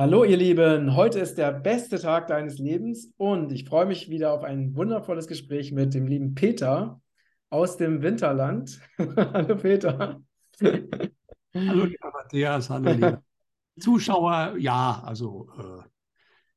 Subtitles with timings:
[0.00, 4.32] Hallo ihr Lieben, heute ist der beste Tag deines Lebens und ich freue mich wieder
[4.32, 7.02] auf ein wundervolles Gespräch mit dem lieben Peter
[7.50, 8.80] aus dem Winterland.
[8.98, 10.18] hallo Peter.
[10.62, 13.22] hallo lieber Matthias, hallo liebe
[13.78, 14.54] Zuschauer.
[14.56, 15.82] Ja, also äh,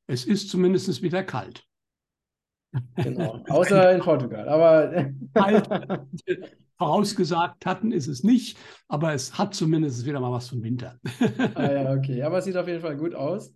[0.08, 1.68] es ist zumindest wieder kalt.
[2.96, 5.68] Genau, außer in Portugal, aber kalt.
[6.84, 8.58] Vorausgesagt hatten, ist es nicht,
[8.90, 11.00] aber es hat zumindest wieder mal was von Winter.
[11.56, 12.22] ah ja, okay.
[12.24, 13.54] Aber es sieht auf jeden Fall gut aus.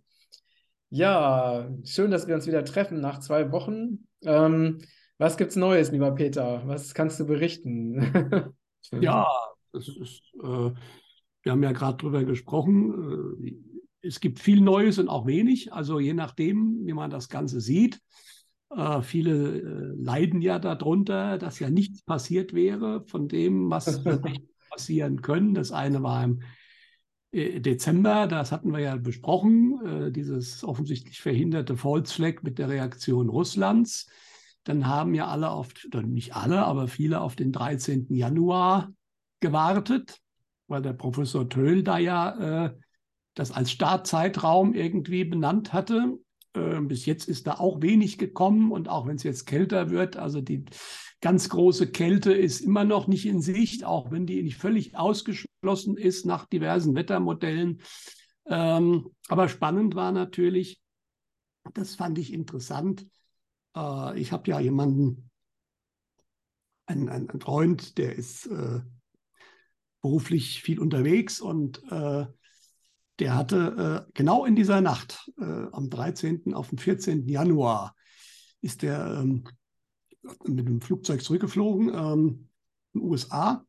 [0.88, 4.06] Ja, schön, dass wir uns wieder treffen nach zwei Wochen.
[4.22, 4.78] Ähm,
[5.18, 6.62] was gibt's Neues, lieber Peter?
[6.64, 8.54] Was kannst du berichten?
[8.98, 9.26] ja,
[9.74, 10.70] es ist, äh,
[11.42, 13.44] wir haben ja gerade drüber gesprochen.
[13.44, 13.56] Äh,
[14.00, 15.70] es gibt viel Neues und auch wenig.
[15.74, 18.00] Also je nachdem, wie man das Ganze sieht.
[18.70, 24.02] Äh, viele äh, leiden ja darunter, dass ja nichts passiert wäre von dem, was
[24.70, 25.54] passieren können.
[25.54, 26.42] Das eine war im
[27.30, 33.28] äh, Dezember, das hatten wir ja besprochen, äh, dieses offensichtlich verhinderte Volksfleck mit der Reaktion
[33.28, 34.08] Russlands.
[34.64, 35.72] Dann haben ja alle auf,
[36.04, 38.08] nicht alle, aber viele auf den 13.
[38.10, 38.92] Januar
[39.40, 40.20] gewartet,
[40.66, 42.74] weil der Professor Töll da ja äh,
[43.34, 46.18] das als Startzeitraum irgendwie benannt hatte.
[46.54, 50.16] Ähm, bis jetzt ist da auch wenig gekommen und auch wenn es jetzt kälter wird,
[50.16, 50.64] also die
[51.20, 55.96] ganz große Kälte ist immer noch nicht in Sicht, auch wenn die nicht völlig ausgeschlossen
[55.96, 57.82] ist nach diversen Wettermodellen.
[58.46, 60.80] Ähm, aber spannend war natürlich,
[61.74, 63.06] das fand ich interessant.
[63.76, 65.30] Äh, ich habe ja jemanden,
[66.86, 68.80] einen, einen, Freund, der ist äh,
[70.00, 72.26] beruflich viel unterwegs und äh,
[73.18, 76.54] der hatte äh, genau in dieser Nacht, äh, am 13.
[76.54, 77.26] auf den 14.
[77.28, 77.94] Januar,
[78.60, 79.44] ist der ähm,
[80.44, 82.48] mit dem Flugzeug zurückgeflogen ähm,
[82.92, 83.64] in den USA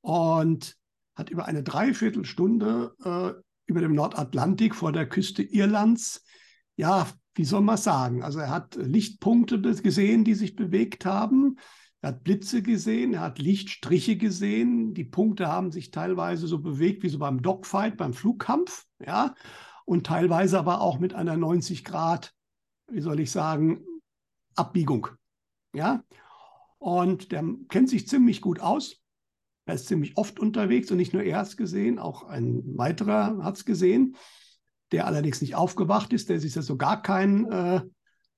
[0.00, 0.76] und
[1.14, 6.24] hat über eine Dreiviertelstunde äh, über dem Nordatlantik vor der Küste Irlands,
[6.76, 8.22] ja, wie soll man sagen?
[8.22, 11.56] Also er hat Lichtpunkte gesehen, die sich bewegt haben.
[12.04, 14.92] Er hat Blitze gesehen, er hat Lichtstriche gesehen.
[14.92, 19.34] Die Punkte haben sich teilweise so bewegt wie so beim Dogfight, beim Flugkampf, ja,
[19.86, 22.34] und teilweise aber auch mit einer 90 Grad,
[22.88, 23.86] wie soll ich sagen,
[24.54, 25.08] Abbiegung,
[25.74, 26.04] ja.
[26.76, 29.00] Und der kennt sich ziemlich gut aus.
[29.64, 33.42] Er ist ziemlich oft unterwegs und nicht nur er hat es gesehen, auch ein weiterer
[33.42, 34.16] hat es gesehen,
[34.92, 37.80] der allerdings nicht aufgewacht ist, der sich da so gar keinen äh,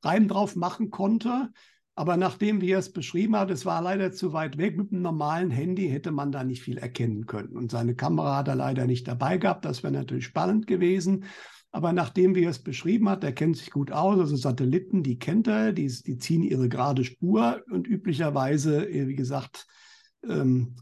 [0.05, 1.50] Reim drauf machen konnte.
[1.98, 4.76] Aber nachdem wir es beschrieben haben, es war leider zu weit weg.
[4.76, 7.56] Mit einem normalen Handy hätte man da nicht viel erkennen können.
[7.56, 9.64] Und seine Kamera hat er leider nicht dabei gehabt.
[9.64, 11.24] Das wäre natürlich spannend gewesen.
[11.70, 15.46] Aber nachdem wir es beschrieben hat, er kennt sich gut aus, also Satelliten, die kennt
[15.46, 19.66] er, die, die ziehen ihre gerade Spur und üblicherweise, äh, wie gesagt,
[20.26, 20.76] ähm,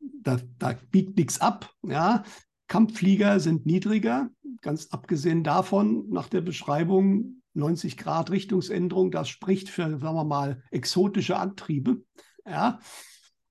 [0.00, 1.70] da, da biegt nichts ab.
[1.82, 2.24] Ja.
[2.68, 4.30] Kampfflieger sind niedriger,
[4.60, 10.62] ganz abgesehen davon, nach der Beschreibung 90 Grad Richtungsänderung, das spricht für, sagen wir mal,
[10.70, 12.02] exotische Antriebe.
[12.46, 12.78] Ja.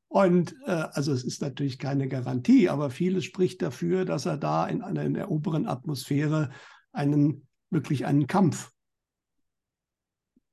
[0.08, 4.68] Und äh, also es ist natürlich keine Garantie, aber vieles spricht dafür, dass er da
[4.68, 6.52] in einer in der oberen Atmosphäre
[6.94, 8.72] einen wirklich einen Kampf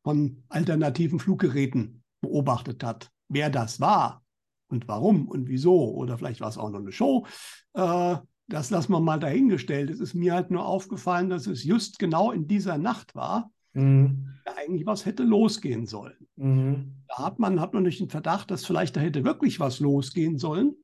[0.02, 3.10] von alternativen Fluggeräten beobachtet hat.
[3.28, 4.24] Wer das war
[4.68, 7.26] und warum und wieso oder vielleicht war es auch noch eine Show,
[7.74, 8.16] äh,
[8.48, 9.90] das lassen wir mal dahingestellt.
[9.90, 14.34] Es ist mir halt nur aufgefallen, dass es just genau in dieser Nacht war, mhm.
[14.44, 16.28] da eigentlich was hätte losgehen sollen.
[16.36, 16.96] Mhm.
[17.08, 20.38] Da hat man, hat man nicht den Verdacht, dass vielleicht da hätte wirklich was losgehen
[20.38, 20.74] sollen,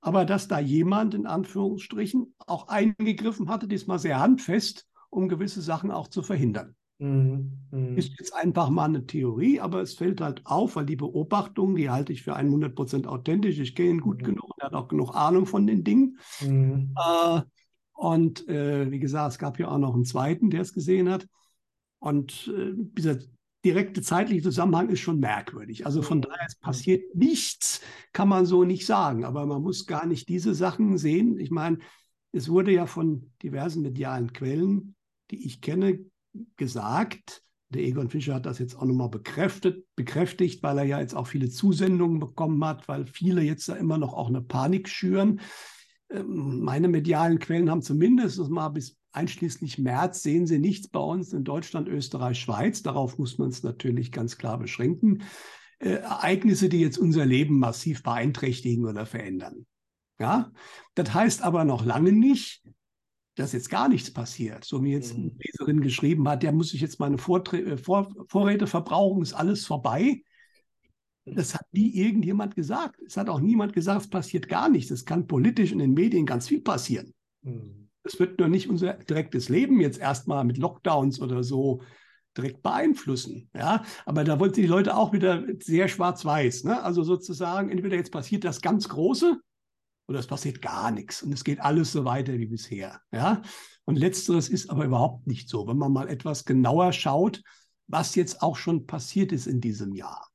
[0.00, 5.90] aber dass da jemand in Anführungsstrichen auch eingegriffen hatte, diesmal sehr handfest, um gewisse Sachen
[5.90, 6.76] auch zu verhindern.
[6.98, 7.52] Mhm.
[7.70, 7.98] Mhm.
[7.98, 11.90] Ist jetzt einfach mal eine Theorie, aber es fällt halt auf, weil die Beobachtungen, die
[11.90, 13.58] halte ich für 100% authentisch.
[13.58, 14.26] Ich kenne ihn gut mhm.
[14.26, 16.18] genug, hat auch genug Ahnung von den Dingen.
[16.40, 16.94] Mhm.
[16.96, 17.40] Äh,
[17.92, 21.26] und äh, wie gesagt, es gab ja auch noch einen zweiten, der es gesehen hat.
[21.98, 23.18] Und äh, dieser
[23.64, 25.86] direkte zeitliche Zusammenhang ist schon merkwürdig.
[25.86, 26.22] Also von mhm.
[26.22, 27.80] daher, es passiert nichts,
[28.12, 29.24] kann man so nicht sagen.
[29.24, 31.38] Aber man muss gar nicht diese Sachen sehen.
[31.38, 31.78] Ich meine,
[32.32, 34.94] es wurde ja von diversen medialen Quellen,
[35.30, 36.00] die ich kenne,
[36.56, 37.42] gesagt,
[37.76, 41.26] der Egon Fischer hat das jetzt auch nochmal bekräftigt, bekräftigt, weil er ja jetzt auch
[41.26, 45.40] viele Zusendungen bekommen hat, weil viele jetzt da immer noch auch eine Panik schüren.
[46.10, 51.32] Ähm, meine medialen Quellen haben zumindest mal bis einschließlich März sehen sie nichts bei uns
[51.32, 52.82] in Deutschland, Österreich, Schweiz.
[52.82, 55.22] Darauf muss man es natürlich ganz klar beschränken.
[55.78, 59.66] Äh, Ereignisse, die jetzt unser Leben massiv beeinträchtigen oder verändern.
[60.18, 60.52] Ja,
[60.94, 62.62] das heißt aber noch lange nicht,
[63.36, 64.64] dass jetzt gar nichts passiert.
[64.64, 65.38] So wie jetzt eine mhm.
[65.38, 69.64] Leserin geschrieben hat, der muss sich jetzt meine Vorträ äh, Vor Vorräte verbrauchen, ist alles
[69.64, 70.22] vorbei.
[71.26, 73.00] Das hat nie irgendjemand gesagt.
[73.06, 74.90] Es hat auch niemand gesagt, es passiert gar nichts.
[74.90, 77.14] Es kann politisch in den Medien ganz viel passieren.
[77.42, 77.88] Mhm.
[78.02, 81.82] Es wird nur nicht unser direktes Leben jetzt erstmal mit Lockdowns oder so
[82.36, 83.50] direkt beeinflussen.
[83.54, 86.64] Ja, aber da wollten die Leute auch wieder sehr schwarz-weiß.
[86.64, 86.82] Ne?
[86.82, 89.40] Also sozusagen, entweder jetzt passiert das ganz Große
[90.08, 93.00] oder es passiert gar nichts und es geht alles so weiter wie bisher.
[93.12, 93.42] Ja,
[93.84, 95.66] und letzteres ist aber überhaupt nicht so.
[95.66, 97.42] Wenn man mal etwas genauer schaut,
[97.86, 100.28] was jetzt auch schon passiert ist in diesem Jahr.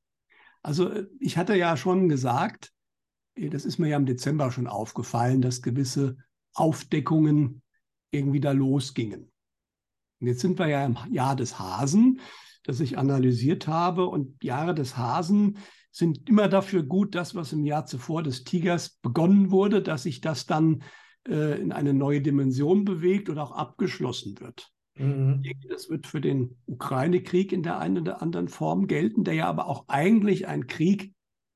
[0.62, 2.72] Also ich hatte ja schon gesagt,
[3.34, 6.16] äh, das ist mir ja im Dezember schon aufgefallen, dass gewisse
[6.54, 7.62] Aufdeckungen
[8.10, 9.30] irgendwie da losgingen.
[10.20, 12.20] Und jetzt sind wir ja im Jahr des Hasen,
[12.62, 14.06] das ich analysiert habe.
[14.06, 15.58] Und Jahre des Hasen
[15.92, 20.20] sind immer dafür gut, das, was im Jahr zuvor des Tigers begonnen wurde, dass sich
[20.22, 20.82] das dann
[21.28, 24.72] äh, in eine neue Dimension bewegt und auch abgeschlossen wird.
[24.96, 25.42] Mhm.
[25.68, 29.66] Das wird für den Ukraine-Krieg in der einen oder anderen Form gelten, der ja aber
[29.66, 31.14] auch eigentlich ein Krieg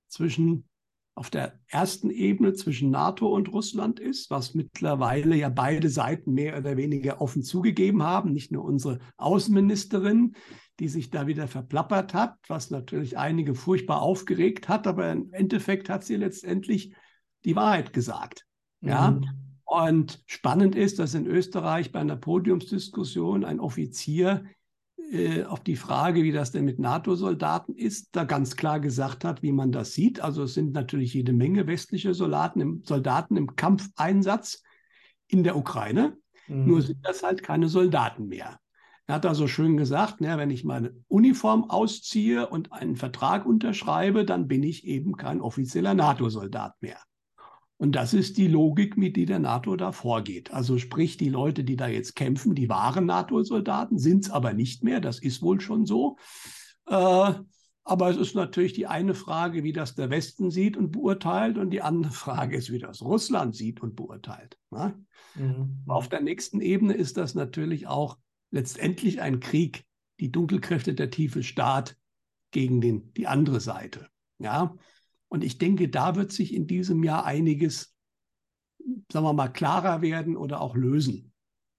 [0.08, 0.68] zwischen
[1.16, 6.58] auf der ersten Ebene zwischen NATO und Russland ist, was mittlerweile ja beide Seiten mehr
[6.58, 10.36] oder weniger offen zugegeben haben, nicht nur unsere Außenministerin,
[10.78, 15.88] die sich da wieder verplappert hat, was natürlich einige furchtbar aufgeregt hat, aber im Endeffekt
[15.88, 16.94] hat sie letztendlich
[17.44, 18.46] die Wahrheit gesagt.
[18.80, 18.88] Mhm.
[18.88, 19.20] Ja.
[19.64, 24.44] Und spannend ist, dass in Österreich bei einer Podiumsdiskussion ein Offizier
[25.10, 29.42] äh, auf die Frage, wie das denn mit NATO-Soldaten ist, da ganz klar gesagt hat,
[29.42, 30.20] wie man das sieht.
[30.20, 34.62] Also es sind natürlich jede Menge westliche Soldaten im, Soldaten im Kampfeinsatz
[35.26, 36.16] in der Ukraine.
[36.48, 36.66] Mhm.
[36.66, 38.58] Nur sind das halt keine Soldaten mehr.
[39.06, 44.24] Er hat also schön gesagt, na, wenn ich meine Uniform ausziehe und einen Vertrag unterschreibe,
[44.24, 46.98] dann bin ich eben kein offizieller NATO-Soldat mehr.
[47.78, 50.52] Und das ist die Logik, mit der der NATO da vorgeht.
[50.52, 54.82] Also sprich, die Leute, die da jetzt kämpfen, die waren NATO-Soldaten, sind es aber nicht
[54.82, 55.00] mehr.
[55.00, 56.16] Das ist wohl schon so.
[56.88, 57.34] Äh,
[57.84, 61.70] aber es ist natürlich die eine Frage, wie das der Westen sieht und beurteilt, und
[61.70, 64.58] die andere Frage ist, wie das Russland sieht und beurteilt.
[64.70, 64.98] Ne?
[65.36, 65.82] Mhm.
[65.86, 68.16] Auf der nächsten Ebene ist das natürlich auch
[68.50, 69.84] letztendlich ein Krieg,
[70.20, 71.96] die Dunkelkräfte der tiefe Staat
[72.50, 74.08] gegen den, die andere Seite.
[74.38, 74.76] Ja,
[75.28, 77.94] und ich denke, da wird sich in diesem Jahr einiges,
[79.12, 81.32] sagen wir mal, klarer werden oder auch lösen.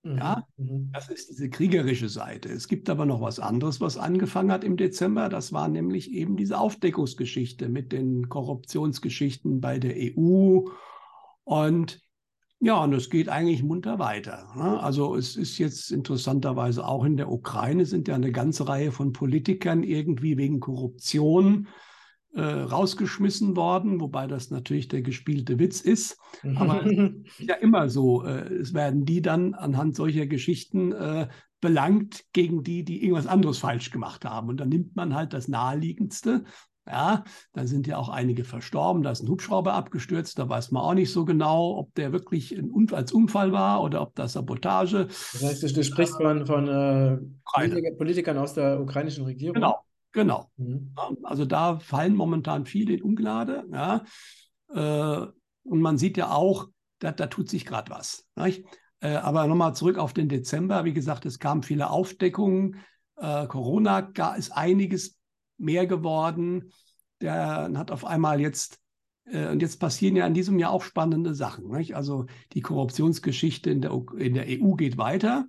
[0.04, 0.18] Mhm.
[0.18, 0.90] Ja, mhm.
[0.92, 2.50] das ist diese kriegerische Seite.
[2.50, 5.30] Es gibt aber noch was anderes, was angefangen hat im Dezember.
[5.30, 10.66] Das war nämlich eben diese Aufdeckungsgeschichte mit den Korruptionsgeschichten bei der EU.
[11.44, 12.02] Und
[12.60, 14.52] ja, und es geht eigentlich munter weiter.
[14.56, 14.82] Ne?
[14.82, 19.14] Also es ist jetzt interessanterweise auch in der Ukraine sind ja eine ganze Reihe von
[19.14, 21.68] Politikern irgendwie wegen Korruption
[22.34, 26.20] äh, rausgeschmissen worden, wobei das natürlich der gespielte Witz ist.
[26.56, 26.84] Aber
[27.38, 28.24] ja immer so.
[28.24, 31.28] Äh, es werden die dann anhand solcher Geschichten äh,
[31.62, 34.50] belangt gegen die, die irgendwas anderes falsch gemacht haben.
[34.50, 36.44] Und dann nimmt man halt das Naheliegendste.
[36.88, 37.24] Ja,
[37.54, 40.94] da sind ja auch einige verstorben, da ist ein Hubschrauber abgestürzt, da weiß man auch
[40.94, 45.08] nicht so genau, ob der wirklich ein Unfall, als Unfall war oder ob das Sabotage.
[45.08, 47.18] Das heißt, du, du sprichst von, von äh,
[47.54, 49.56] Politiker, Politikern aus der ukrainischen Regierung.
[49.56, 49.84] Genau,
[50.18, 50.50] Genau.
[50.58, 50.96] Mhm.
[51.22, 53.66] Also da fallen momentan viele in Ungnade.
[53.72, 54.04] Ja.
[54.74, 55.28] Äh,
[55.64, 56.68] und man sieht ja auch,
[57.00, 58.26] da, da tut sich gerade was.
[58.36, 58.66] Nicht?
[59.00, 60.86] Äh, aber nochmal zurück auf den Dezember.
[60.86, 62.78] Wie gesagt, es kamen viele Aufdeckungen.
[63.18, 65.17] Äh, Corona ist einiges
[65.58, 66.72] mehr geworden.
[67.22, 68.80] Der hat auf einmal jetzt
[69.30, 71.68] und jetzt passieren ja in diesem Jahr auch spannende Sachen.
[71.68, 71.98] Nicht?
[71.98, 75.48] Also die Korruptionsgeschichte in der, in der EU geht weiter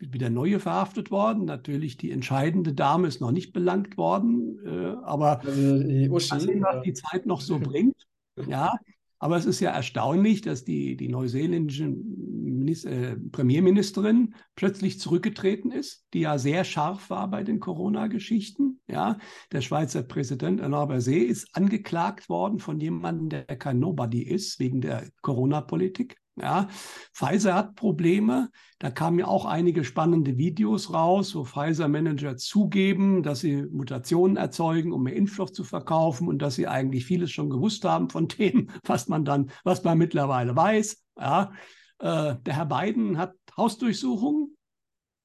[0.00, 1.44] wieder neue verhaftet worden.
[1.44, 6.62] Natürlich die entscheidende Dame ist noch nicht belangt worden, äh, aber also die Uschi, sehen,
[6.62, 8.06] was die Zeit noch so bringt.
[8.46, 8.74] Ja,
[9.20, 16.06] aber es ist ja erstaunlich, dass die, die neuseeländische Minister, äh, Premierministerin plötzlich zurückgetreten ist,
[16.14, 18.80] die ja sehr scharf war bei den Corona-Geschichten.
[18.88, 19.18] Ja,
[19.52, 24.80] der Schweizer Präsident Norbert See ist angeklagt worden von jemandem, der kein Nobody ist, wegen
[24.80, 26.16] der Corona-Politik.
[26.40, 26.68] Ja,
[27.12, 28.50] Pfizer hat Probleme.
[28.78, 34.92] Da kamen ja auch einige spannende Videos raus, wo Pfizer-Manager zugeben, dass sie Mutationen erzeugen,
[34.92, 38.70] um mehr Impfstoff zu verkaufen und dass sie eigentlich vieles schon gewusst haben von dem,
[38.84, 41.04] was man dann, was man mittlerweile weiß.
[41.18, 41.52] Ja,
[41.98, 44.56] äh, der Herr Biden hat Hausdurchsuchungen.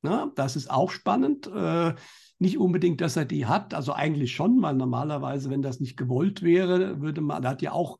[0.03, 1.47] Ja, das ist auch spannend.
[1.47, 1.95] Äh,
[2.37, 6.41] nicht unbedingt, dass er die hat, also eigentlich schon, weil normalerweise, wenn das nicht gewollt
[6.41, 7.97] wäre, würde man, er hat ja auch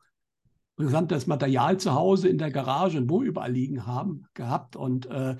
[0.76, 4.76] brisantes Material zu Hause in der Garage und wo überall liegen haben gehabt.
[4.76, 5.36] Und äh,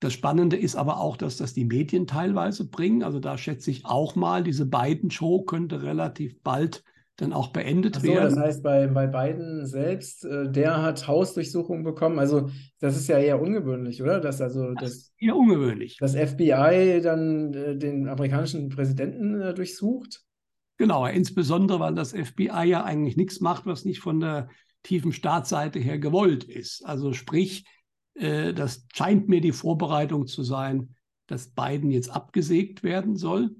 [0.00, 3.02] das Spannende ist aber auch, dass das die Medien teilweise bringen.
[3.02, 6.84] Also da schätze ich auch mal, diese beiden Show könnte relativ bald
[7.20, 8.34] dann auch beendet so, werden.
[8.34, 12.18] Das heißt, bei, bei Biden selbst, äh, der hat Hausdurchsuchungen bekommen.
[12.18, 12.48] Also
[12.80, 14.20] das ist ja eher ungewöhnlich, oder?
[14.20, 15.98] Dass also das, das eher ungewöhnlich.
[16.00, 20.24] Das FBI dann äh, den amerikanischen Präsidenten äh, durchsucht.
[20.80, 24.48] Genau, insbesondere, weil das FBI ja eigentlich nichts macht, was nicht von der
[24.82, 26.86] tiefen Staatsseite her gewollt ist.
[26.86, 27.66] Also sprich,
[28.14, 30.96] Äh, das scheint mir die Vorbereitung zu sein,
[31.26, 33.54] dass Biden jetzt abgesägt werden soll.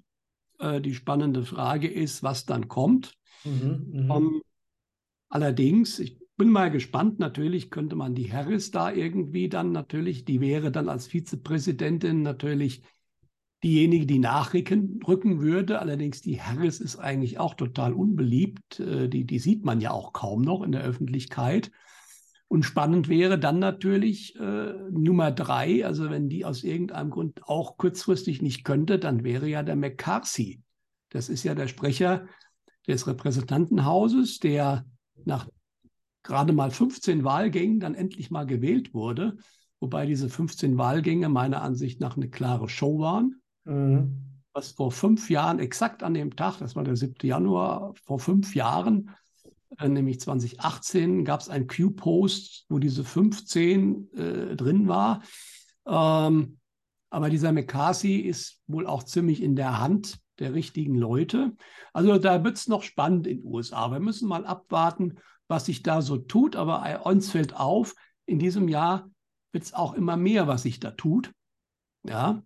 [0.59, 3.13] Äh, die spannende Frage ist, was dann kommt.
[3.45, 4.15] Mhm, mh.
[4.15, 4.43] um, ähm,
[5.29, 10.41] allerdings, ich bin mal gespannt, natürlich könnte man die Harris da irgendwie dann natürlich, die
[10.41, 12.83] wäre dann als Vizepräsidentin natürlich
[13.63, 15.81] diejenige, die nachrücken rücken würde.
[15.81, 18.81] Allerdings die Harris ist eigentlich auch total unbeliebt.
[18.81, 21.71] Äh, die, die sieht man ja auch kaum noch in der Öffentlichkeit.
[22.49, 27.77] Und spannend wäre dann natürlich äh, Nummer drei, also wenn die aus irgendeinem Grund auch
[27.77, 30.61] kurzfristig nicht könnte, dann wäre ja der McCarthy.
[31.11, 32.27] Das ist ja der Sprecher
[32.89, 34.85] des Repräsentantenhauses, der
[35.25, 35.49] nach
[36.25, 39.37] gerade mal 15 Wahlgängen dann endlich mal gewählt wurde,
[39.79, 43.40] wobei diese 15 Wahlgänge meiner Ansicht nach eine klare Show waren.
[43.71, 44.17] Mhm.
[44.53, 47.15] Was vor fünf Jahren, exakt an dem Tag, das war der 7.
[47.23, 49.11] Januar, vor fünf Jahren,
[49.79, 55.23] äh, nämlich 2018, gab es einen Q-Post, wo diese 15 äh, drin war.
[55.87, 56.59] Ähm,
[57.11, 61.55] aber dieser McCarthy ist wohl auch ziemlich in der Hand der richtigen Leute.
[61.93, 63.91] Also da wird es noch spannend in den USA.
[63.93, 65.17] Wir müssen mal abwarten,
[65.49, 66.57] was sich da so tut.
[66.57, 67.95] Aber uns fällt auf,
[68.27, 69.11] in diesem Jahr
[69.53, 71.33] wird es auch immer mehr, was sich da tut.
[72.05, 72.43] Ja.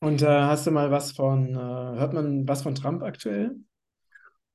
[0.00, 3.56] Und äh, hast du mal was von, äh, hört man was von Trump aktuell?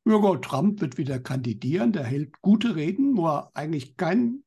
[0.05, 1.93] Ja, gut, Trump wird wieder kandidieren.
[1.93, 4.43] Der hält gute Reden, wo er eigentlich kein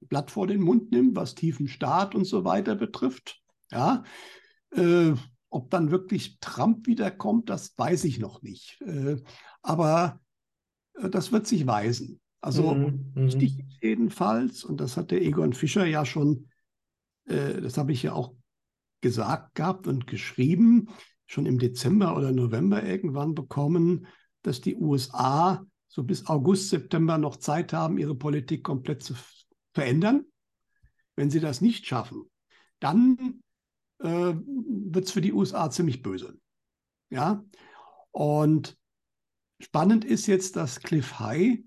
[0.00, 3.40] Blatt vor den Mund nimmt, was tiefen Staat und so weiter betrifft.
[3.70, 4.04] Ja,
[4.72, 5.12] äh,
[5.48, 8.80] ob dann wirklich Trump wiederkommt, das weiß ich noch nicht.
[8.82, 9.16] Äh,
[9.62, 10.20] aber
[10.94, 12.20] äh, das wird sich weisen.
[12.40, 13.26] Also mhm, mhm.
[13.26, 16.48] wichtig jedenfalls, und das hat der Egon Fischer ja schon,
[17.26, 18.34] äh, das habe ich ja auch
[19.00, 20.88] gesagt gehabt und geschrieben,
[21.26, 24.06] schon im Dezember oder November irgendwann bekommen,
[24.42, 29.14] dass die USA so bis August, September noch Zeit haben, ihre Politik komplett zu
[29.74, 30.24] verändern.
[31.16, 32.30] Wenn sie das nicht schaffen,
[32.78, 33.42] dann
[33.98, 36.38] äh, wird es für die USA ziemlich böse.
[37.10, 37.44] Ja,
[38.12, 38.78] und
[39.58, 41.58] spannend ist jetzt, dass Cliff High,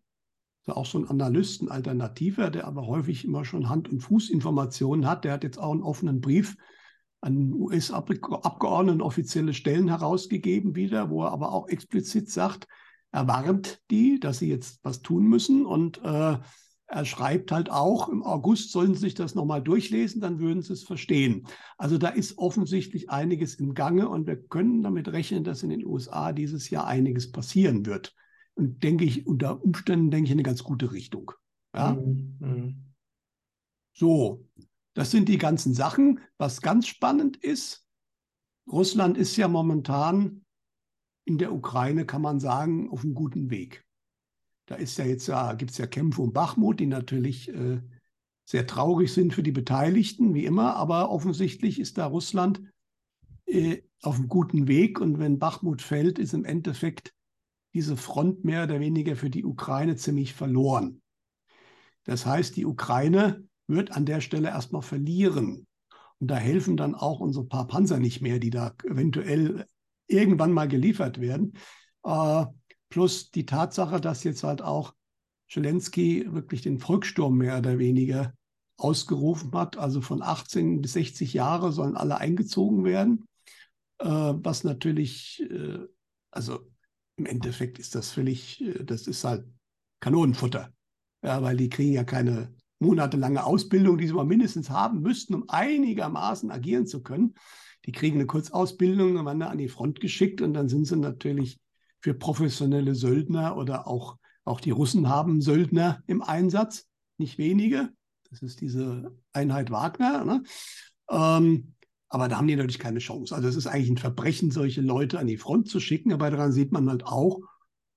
[0.67, 5.33] auch so ein Analysten, Alternativer, der aber häufig immer schon Hand- und Fußinformationen hat, der
[5.33, 6.55] hat jetzt auch einen offenen Brief
[7.23, 12.67] an US-Abgeordneten offizielle Stellen herausgegeben wieder, wo er aber auch explizit sagt,
[13.11, 16.37] er warnt die, dass sie jetzt was tun müssen und äh,
[16.87, 20.73] er schreibt halt auch, im August sollen sie sich das nochmal durchlesen, dann würden sie
[20.73, 21.47] es verstehen.
[21.77, 25.85] Also da ist offensichtlich einiges im Gange und wir können damit rechnen, dass in den
[25.85, 28.13] USA dieses Jahr einiges passieren wird.
[28.55, 31.31] Und denke ich, unter Umständen denke ich in eine ganz gute Richtung.
[31.73, 31.93] Ja?
[31.93, 32.35] Mhm.
[32.39, 32.75] mhm.
[33.95, 34.45] So,
[34.93, 36.19] das sind die ganzen Sachen.
[36.37, 37.87] Was ganz spannend ist,
[38.71, 40.45] Russland ist ja momentan
[41.25, 43.85] in der Ukraine, kann man sagen, auf einem guten Weg.
[44.65, 47.81] Da ist ja jetzt ja, gibt es ja Kämpfe um Bachmut, die natürlich äh,
[48.45, 52.61] sehr traurig sind für die Beteiligten, wie immer, aber offensichtlich ist da Russland
[53.45, 57.13] äh, auf einem guten Weg und wenn Bachmut fällt, ist im Endeffekt
[57.73, 61.01] diese Front mehr oder weniger für die Ukraine ziemlich verloren.
[62.03, 65.67] Das heißt, die Ukraine wird an der Stelle erstmal verlieren.
[66.19, 69.65] Und da helfen dann auch unsere paar Panzer nicht mehr, die da eventuell
[70.07, 71.57] irgendwann mal geliefert werden.
[72.03, 72.45] Äh,
[72.89, 74.93] plus die Tatsache, dass jetzt halt auch
[75.49, 78.33] Zelensky wirklich den Volkssturm mehr oder weniger
[78.77, 79.77] ausgerufen hat.
[79.77, 83.25] Also von 18 bis 60 Jahre sollen alle eingezogen werden.
[83.99, 85.79] Äh, was natürlich, äh,
[86.31, 86.59] also
[87.15, 89.45] im Endeffekt ist das völlig, äh, das ist halt
[89.99, 90.73] Kanonenfutter.
[91.23, 92.53] Ja, weil die kriegen ja keine
[92.83, 97.33] monatelange Ausbildung, die sie mal mindestens haben müssten, um einigermaßen agieren zu können.
[97.85, 101.59] Die kriegen eine Kurzausbildung, dann werden an die Front geschickt und dann sind sie natürlich
[101.99, 106.87] für professionelle Söldner oder auch, auch die Russen haben Söldner im Einsatz,
[107.17, 107.89] nicht wenige.
[108.29, 110.25] Das ist diese Einheit Wagner.
[110.25, 110.43] Ne?
[111.09, 111.73] Ähm,
[112.09, 113.33] aber da haben die natürlich keine Chance.
[113.33, 116.13] Also es ist eigentlich ein Verbrechen, solche Leute an die Front zu schicken.
[116.13, 117.39] Aber daran sieht man halt auch,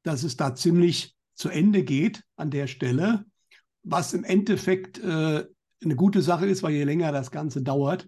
[0.03, 3.27] dass es da ziemlich zu Ende geht an der Stelle
[3.87, 5.47] was im Endeffekt äh,
[5.83, 8.07] eine gute Sache ist, weil je länger das Ganze dauert,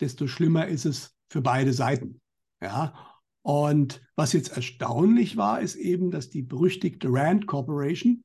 [0.00, 2.20] desto schlimmer ist es für beide Seiten.
[2.60, 2.94] Ja.
[3.42, 8.22] Und was jetzt erstaunlich war, ist eben, dass die berüchtigte Rand Corporation,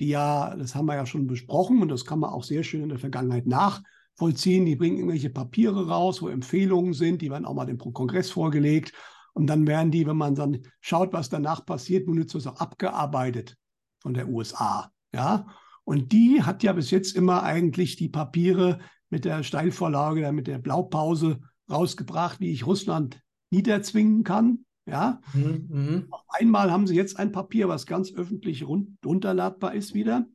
[0.00, 2.82] die ja, das haben wir ja schon besprochen und das kann man auch sehr schön
[2.82, 7.54] in der Vergangenheit nachvollziehen, die bringen irgendwelche Papiere raus, wo Empfehlungen sind, die werden auch
[7.54, 8.92] mal dem Kongress vorgelegt
[9.34, 13.56] und dann werden die, wenn man dann schaut, was danach passiert, minutiös auch abgearbeitet
[14.00, 14.90] von der USA.
[15.12, 15.46] Ja,
[15.88, 18.78] und die hat ja bis jetzt immer eigentlich die Papiere
[19.08, 21.40] mit der Steilvorlage, mit der Blaupause
[21.70, 24.66] rausgebracht, wie ich Russland niederzwingen kann.
[24.84, 25.22] Ja.
[25.32, 26.12] Mhm, mhm.
[26.28, 30.26] einmal haben sie jetzt ein Papier, was ganz öffentlich run runterladbar ist wieder,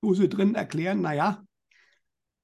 [0.00, 1.42] wo sie drin erklären, naja,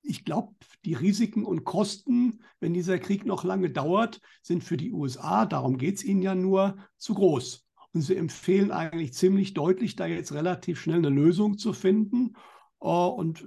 [0.03, 4.91] ich glaube, die Risiken und Kosten, wenn dieser Krieg noch lange dauert, sind für die
[4.91, 7.68] USA, darum geht es ihnen ja nur, zu groß.
[7.99, 12.37] Und sie empfehlen eigentlich ziemlich deutlich, da jetzt relativ schnell eine Lösung zu finden
[12.81, 13.45] uh, und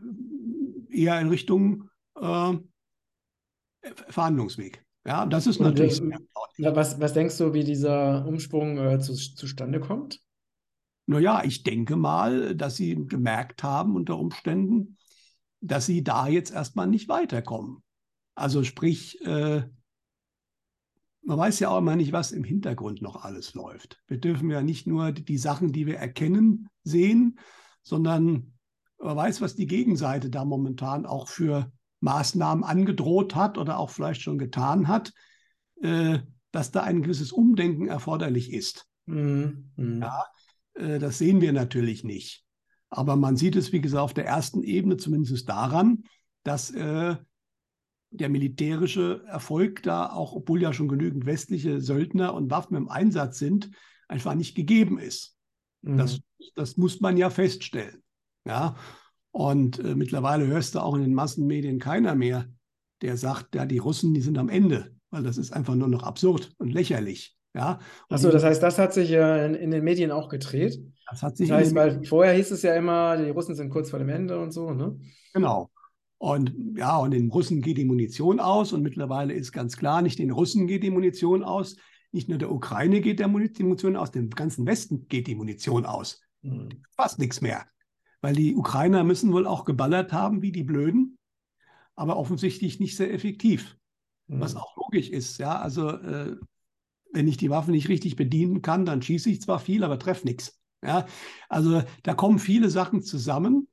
[0.90, 1.90] eher in Richtung
[2.20, 2.58] uh,
[4.10, 4.86] Verhandlungsweg.
[5.06, 6.02] Ja, das ist natürlich.
[6.02, 6.12] Und,
[6.58, 10.20] äh, was, was denkst du, wie dieser Umsprung äh, zu, zustande kommt?
[11.06, 14.98] Naja, ich denke mal, dass sie gemerkt haben unter Umständen,
[15.62, 17.82] dass sie da jetzt erstmal nicht weiterkommen.
[18.36, 19.64] Also sprich, äh,
[21.24, 24.02] man weiß ja auch immer nicht, was im Hintergrund noch alles läuft.
[24.08, 27.40] Wir dürfen ja nicht nur die Sachen, die wir erkennen, sehen,
[27.84, 28.54] sondern
[28.98, 34.22] man weiß, was die Gegenseite da momentan auch für Maßnahmen angedroht hat oder auch vielleicht
[34.22, 35.14] schon getan hat,
[35.82, 36.20] äh,
[36.52, 38.88] dass da ein gewisses Umdenken erforderlich ist.
[39.06, 39.72] Mhm.
[39.76, 40.02] mhm.
[40.02, 40.26] Ja,
[40.74, 42.44] äh, das sehen wir natürlich nicht.
[42.90, 46.04] Aber man sieht es, wie gesagt, auf der ersten Ebene zumindest daran,
[46.44, 47.16] dass äh,
[48.12, 53.40] der militärische Erfolg da, auch obwohl ja schon genügend westliche Söldner und Waffen im Einsatz
[53.40, 53.72] sind,
[54.08, 55.36] einfach nicht gegeben ist.
[55.82, 55.98] Mhm.
[55.98, 56.20] Das,
[56.56, 58.04] das muss man ja feststellen.
[58.46, 58.76] Ja,
[59.32, 62.48] und äh, mittlerweile hörst du auch in den Massenmedien keiner mehr,
[63.02, 66.04] der sagt, ja, die Russen, die sind am Ende, weil das ist einfach nur noch
[66.04, 67.36] absurd und lächerlich.
[67.54, 67.80] Ja.
[68.10, 70.80] Achso, das heißt, das hat sich äh, in, in, den Medien auch gedreht.
[71.10, 71.50] Das hat sich.
[71.50, 74.40] Das heißt, weil vorher hieß es ja immer, die Russen sind kurz vor dem Ende
[74.40, 74.98] und so, ne?
[75.34, 75.70] Genau.
[76.22, 80.20] Und ja, und den Russen geht die Munition aus und mittlerweile ist ganz klar, nicht
[80.20, 81.78] den Russen geht die Munition aus,
[82.12, 86.22] nicht nur der Ukraine geht der Munition aus, dem ganzen Westen geht die Munition aus.
[86.44, 86.70] Hm.
[86.96, 87.66] Fast nichts mehr
[88.22, 91.18] weil die Ukrainer müssen wohl auch geballert haben wie die Blöden,
[91.96, 93.78] aber offensichtlich nicht sehr effektiv.
[94.28, 94.40] Mhm.
[94.40, 95.60] Was auch logisch ist, ja.
[95.60, 96.38] Also äh,
[97.12, 100.26] wenn ich die Waffen nicht richtig bedienen kann, dann schieße ich zwar viel, aber treffe
[100.26, 100.60] nichts.
[100.84, 101.06] Ja,
[101.50, 103.68] also da kommen viele Sachen zusammen,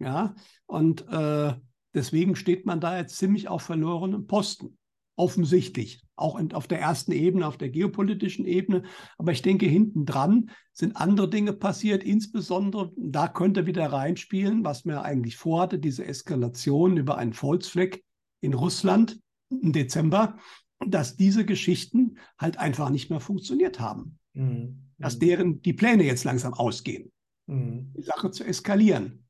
[0.00, 0.34] ja,
[0.66, 1.54] und äh,
[1.94, 4.78] deswegen steht man da jetzt ziemlich auf verlorenem Posten
[5.20, 8.84] offensichtlich, auch auf der ersten Ebene, auf der geopolitischen Ebene.
[9.18, 14.86] Aber ich denke, hinten dran sind andere Dinge passiert, insbesondere da könnte wieder reinspielen, was
[14.86, 18.02] mir eigentlich vorhatte, diese Eskalation über einen Volksfleck
[18.40, 20.38] in Russland im Dezember,
[20.86, 24.18] dass diese Geschichten halt einfach nicht mehr funktioniert haben.
[24.32, 24.90] Mhm.
[24.96, 27.12] Dass deren die Pläne jetzt langsam ausgehen,
[27.46, 27.92] mhm.
[27.94, 29.26] die Sache zu eskalieren.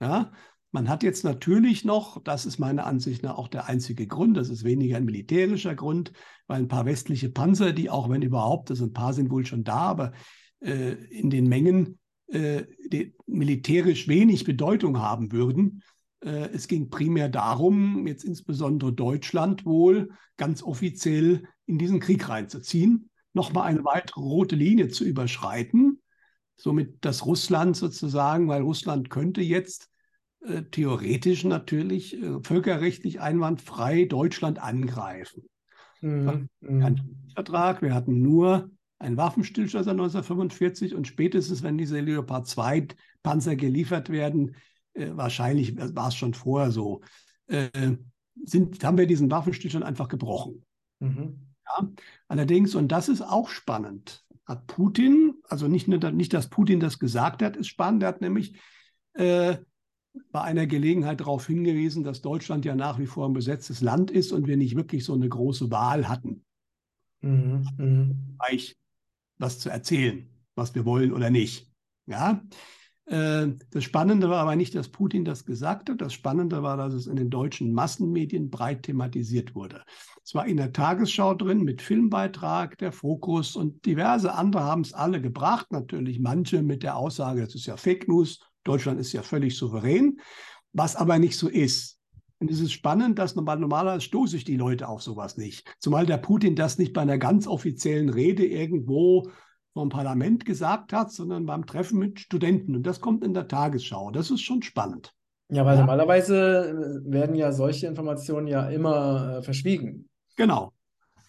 [0.00, 0.32] Ja,
[0.74, 4.48] man hat jetzt natürlich noch, das ist meiner Ansicht nach auch der einzige Grund, das
[4.48, 6.12] ist weniger ein militärischer Grund,
[6.48, 9.62] weil ein paar westliche Panzer, die auch wenn überhaupt, also ein paar sind wohl schon
[9.62, 10.12] da, aber
[10.58, 12.64] äh, in den Mengen äh,
[13.26, 15.80] militärisch wenig Bedeutung haben würden.
[16.24, 23.10] Äh, es ging primär darum, jetzt insbesondere Deutschland wohl ganz offiziell in diesen Krieg reinzuziehen,
[23.32, 26.02] nochmal eine weitere rote Linie zu überschreiten,
[26.56, 29.88] somit das Russland sozusagen, weil Russland könnte jetzt
[30.46, 35.48] äh, theoretisch natürlich äh, völkerrechtlich einwandfrei Deutschland angreifen.
[36.00, 36.50] Mhm.
[36.60, 37.00] Kein
[37.34, 42.88] Vertrag, wir hatten nur einen Waffenstillstand seit 1945 und spätestens, wenn diese Leopard 2
[43.22, 44.56] Panzer geliefert werden,
[44.92, 47.00] äh, wahrscheinlich war es schon vorher so,
[47.46, 47.70] äh,
[48.44, 50.64] sind, haben wir diesen Waffenstillstand einfach gebrochen.
[51.00, 51.54] Mhm.
[51.66, 51.88] Ja?
[52.28, 56.98] Allerdings, und das ist auch spannend, hat Putin, also nicht, nur, nicht, dass Putin das
[56.98, 58.58] gesagt hat, ist spannend, er hat nämlich
[59.14, 59.56] äh,
[60.30, 64.32] bei einer Gelegenheit darauf hingewiesen, dass Deutschland ja nach wie vor ein besetztes Land ist
[64.32, 66.44] und wir nicht wirklich so eine große Wahl hatten.
[67.20, 67.66] Mhm.
[67.78, 68.38] Mhm.
[69.38, 71.70] was zu erzählen, was wir wollen oder nicht.
[72.06, 72.42] Ja.
[73.06, 76.00] Äh, das Spannende war aber nicht, dass Putin das gesagt hat.
[76.00, 79.84] Das Spannende war, dass es in den deutschen Massenmedien breit thematisiert wurde.
[80.22, 84.92] Es war in der Tagesschau drin mit Filmbeitrag, der Fokus und diverse andere haben es
[84.92, 85.70] alle gebracht.
[85.70, 90.18] Natürlich manche mit der Aussage, das ist ja Fake News Deutschland ist ja völlig souverän,
[90.72, 91.98] was aber nicht so ist.
[92.40, 95.72] Und es ist spannend, dass normal, normalerweise stoße ich die Leute auf sowas nicht.
[95.78, 99.30] Zumal der Putin das nicht bei einer ganz offiziellen Rede irgendwo
[99.72, 102.76] vom Parlament gesagt hat, sondern beim Treffen mit Studenten.
[102.76, 104.10] Und das kommt in der Tagesschau.
[104.10, 105.12] Das ist schon spannend.
[105.50, 105.80] Ja, weil ja.
[105.80, 110.08] normalerweise äh, werden ja solche Informationen ja immer äh, verschwiegen.
[110.36, 110.72] Genau.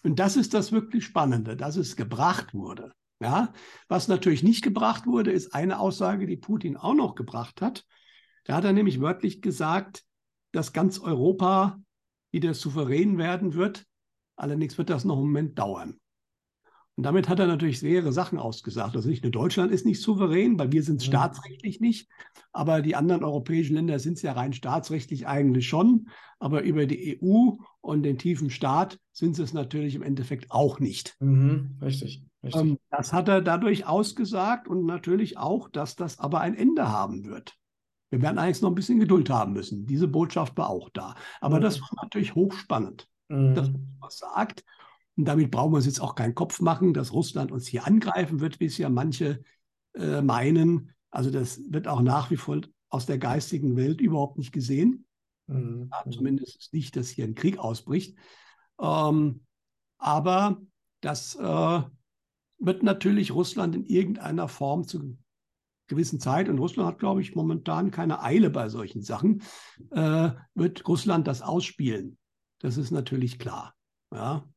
[0.02, 2.92] Und das ist das wirklich Spannende, dass es gebracht wurde.
[3.20, 3.52] Ja,
[3.88, 7.84] was natürlich nicht gebracht wurde, ist eine Aussage, die Putin auch noch gebracht hat.
[8.44, 10.04] Da hat er nämlich wörtlich gesagt,
[10.52, 11.80] dass ganz Europa
[12.30, 13.86] wieder souverän werden wird.
[14.36, 15.98] Allerdings wird das noch einen Moment dauern.
[16.96, 18.96] Und damit hat er natürlich schwere Sachen ausgesagt.
[18.96, 21.04] Also nicht nur Deutschland ist nicht souverän, weil wir sind mhm.
[21.04, 22.08] staatsrechtlich nicht,
[22.52, 26.08] aber die anderen europäischen Länder sind es ja rein staatsrechtlich eigentlich schon.
[26.38, 30.80] Aber über die EU und den tiefen Staat sind sie es natürlich im Endeffekt auch
[30.80, 31.14] nicht.
[31.20, 32.24] Mhm, richtig.
[32.42, 37.24] Ähm, das hat er dadurch ausgesagt und natürlich auch, dass das aber ein Ende haben
[37.26, 37.54] wird.
[38.10, 39.86] Wir werden eigentlich noch ein bisschen Geduld haben müssen.
[39.86, 41.14] Diese Botschaft war auch da.
[41.40, 41.62] Aber mhm.
[41.62, 43.54] das war natürlich hochspannend, mhm.
[43.54, 44.64] dass man was sagt.
[45.16, 48.40] Und damit brauchen wir uns jetzt auch keinen Kopf machen, dass Russland uns hier angreifen
[48.40, 49.42] wird, wie es ja manche
[49.94, 50.90] äh, meinen.
[51.10, 55.05] Also das wird auch nach wie vor aus der geistigen Welt überhaupt nicht gesehen.
[55.46, 55.90] Mhm.
[55.90, 58.16] Ja, zumindest nicht, dass hier ein Krieg ausbricht.
[58.80, 59.44] Ähm,
[59.98, 60.60] aber
[61.00, 61.82] das äh,
[62.58, 65.16] wird natürlich Russland in irgendeiner Form zu
[65.88, 69.42] gewissen Zeit, und Russland hat, glaube ich, momentan keine Eile bei solchen Sachen,
[69.92, 72.18] äh, wird Russland das ausspielen.
[72.58, 73.74] Das ist natürlich klar.
[74.12, 74.48] Ja.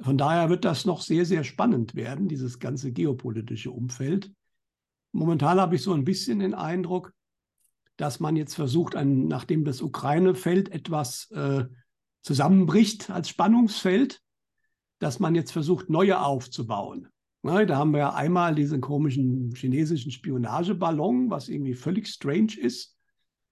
[0.00, 4.32] Von daher wird das noch sehr, sehr spannend werden, dieses ganze geopolitische Umfeld.
[5.12, 7.12] Momentan habe ich so ein bisschen den Eindruck,
[8.00, 11.64] dass man jetzt versucht, ein, nachdem das Ukraine-Feld etwas äh,
[12.22, 14.22] zusammenbricht als Spannungsfeld,
[15.00, 17.08] dass man jetzt versucht, neue aufzubauen.
[17.42, 22.96] Na, da haben wir ja einmal diesen komischen chinesischen Spionageballon, was irgendwie völlig strange ist,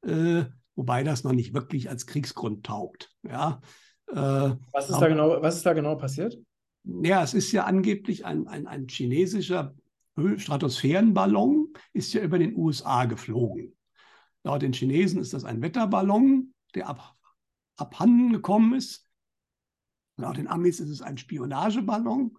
[0.02, 0.44] äh,
[0.76, 3.10] wobei das noch nicht wirklich als Kriegsgrund taugt.
[3.22, 3.60] Ja,
[4.08, 6.38] äh, was, ist aber, da genau, was ist da genau passiert?
[6.84, 9.74] Ja, es ist ja angeblich ein, ein, ein chinesischer
[10.36, 13.74] Stratosphärenballon, ist ja über den USA geflogen.
[14.48, 17.14] Laut den Chinesen ist das ein Wetterballon, der ab,
[17.76, 19.06] abhanden gekommen ist.
[20.16, 22.34] Laut den Amis ist es ein Spionageballon.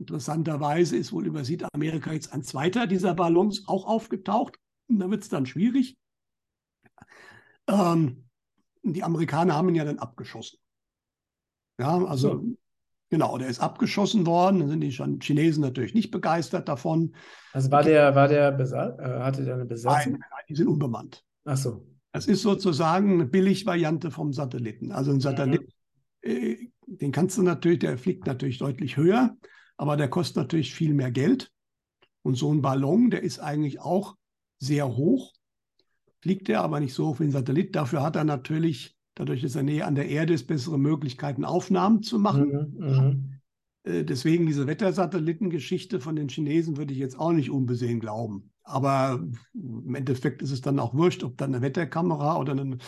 [0.00, 4.58] Interessanterweise ist wohl über Südamerika jetzt ein zweiter dieser Ballons auch aufgetaucht.
[4.88, 5.96] Und da wird es dann schwierig.
[7.68, 8.28] Ähm,
[8.82, 10.58] die Amerikaner haben ihn ja dann abgeschossen.
[11.78, 12.56] Ja, also so.
[13.10, 14.58] genau, der ist abgeschossen worden.
[14.58, 14.90] Dann sind die
[15.24, 17.14] Chinesen natürlich nicht begeistert davon.
[17.52, 20.14] Also war der, war der äh, hatte der eine Besatzung?
[20.14, 21.24] Nein, nein, die sind unbemannt.
[21.44, 21.86] Ach so.
[22.12, 24.92] Das ist sozusagen eine Billigvariante vom Satelliten.
[24.92, 25.68] Also ein Satellit,
[26.22, 29.36] äh, den kannst du natürlich, der fliegt natürlich deutlich höher,
[29.76, 31.50] aber der kostet natürlich viel mehr Geld.
[32.22, 34.16] Und so ein Ballon, der ist eigentlich auch
[34.58, 35.32] sehr hoch,
[36.20, 37.74] fliegt der aber nicht so hoch wie ein Satellit.
[37.74, 42.02] Dafür hat er natürlich, dadurch, dass er näher an der Erde ist, bessere Möglichkeiten, Aufnahmen
[42.02, 42.74] zu machen.
[42.78, 43.33] Mhm, mhm.
[43.84, 48.50] Deswegen diese Wettersatellitengeschichte von den Chinesen würde ich jetzt auch nicht unbesehen glauben.
[48.62, 52.78] Aber im Endeffekt ist es dann auch wurscht, ob dann eine Wetterkamera oder eine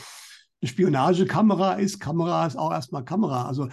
[0.62, 2.00] Spionagekamera ist.
[2.00, 3.46] Kamera ist auch erstmal Kamera.
[3.46, 3.68] Also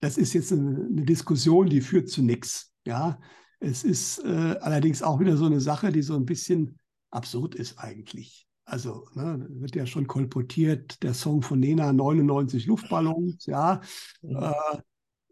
[0.00, 2.72] das ist jetzt eine, eine Diskussion, die führt zu nichts.
[2.84, 3.20] Ja,
[3.60, 7.78] es ist äh, allerdings auch wieder so eine Sache, die so ein bisschen absurd ist
[7.78, 8.48] eigentlich.
[8.64, 13.80] Also ne, wird ja schon kolportiert, der Song von Nena 99 Luftballons, ja.
[14.22, 14.50] ja.
[14.50, 14.80] Äh,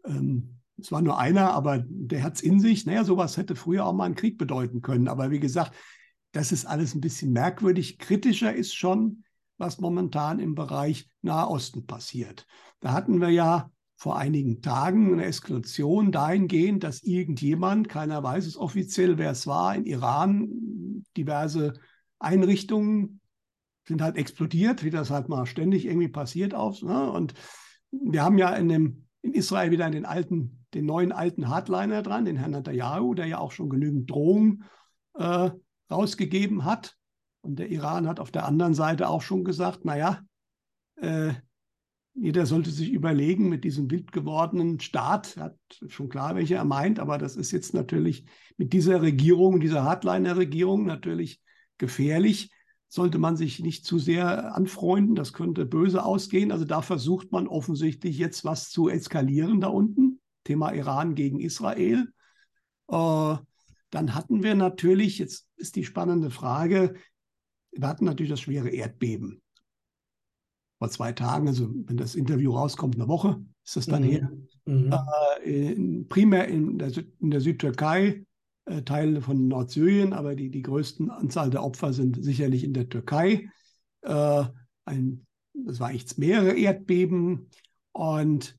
[0.05, 2.85] ähm, es war nur einer, aber der hat es in sich.
[2.85, 5.07] Naja, sowas hätte früher auch mal einen Krieg bedeuten können.
[5.07, 5.73] Aber wie gesagt,
[6.31, 7.97] das ist alles ein bisschen merkwürdig.
[7.99, 9.23] Kritischer ist schon,
[9.57, 12.47] was momentan im Bereich Nahosten passiert.
[12.79, 18.57] Da hatten wir ja vor einigen Tagen eine Eskalation dahingehend, dass irgendjemand, keiner weiß es
[18.57, 20.49] offiziell, wer es war, in Iran
[21.15, 21.73] diverse
[22.17, 23.21] Einrichtungen
[23.87, 26.81] sind halt explodiert, wie das halt mal ständig irgendwie passiert auf.
[26.81, 27.11] Ne?
[27.11, 27.33] Und
[27.91, 32.25] wir haben ja in, dem, in Israel wieder den alten, den neuen alten Hardliner dran,
[32.25, 34.63] den Herrn Netanyahu, der ja auch schon genügend Drohungen
[35.15, 35.51] äh,
[35.89, 36.95] rausgegeben hat.
[37.41, 40.21] Und der Iran hat auf der anderen Seite auch schon gesagt, naja,
[40.97, 41.33] äh,
[42.13, 45.57] jeder sollte sich überlegen, mit diesem wild gewordenen Staat, hat
[45.87, 48.25] schon klar, welche er meint, aber das ist jetzt natürlich
[48.57, 51.41] mit dieser Regierung, dieser Hardliner-Regierung natürlich
[51.77, 52.51] gefährlich.
[52.89, 56.51] Sollte man sich nicht zu sehr anfreunden, das könnte böse ausgehen.
[56.51, 60.10] Also da versucht man offensichtlich jetzt was zu eskalieren da unten.
[60.43, 62.07] Thema Iran gegen Israel.
[62.87, 63.35] Äh,
[63.89, 66.95] dann hatten wir natürlich, jetzt ist die spannende Frage,
[67.71, 69.41] wir hatten natürlich das schwere Erdbeben
[70.79, 74.09] vor zwei Tagen, also wenn das Interview rauskommt, eine Woche ist das dann mhm.
[74.09, 74.31] her.
[74.65, 74.93] Mhm.
[75.43, 78.25] Äh, in, primär in der, in der Südtürkei,
[78.65, 82.89] äh, Teile von Nordsyrien, aber die, die größten Anzahl der Opfer sind sicherlich in der
[82.89, 83.49] Türkei.
[84.01, 84.43] Äh,
[84.85, 87.49] ein, das war echt mehrere Erdbeben
[87.91, 88.57] und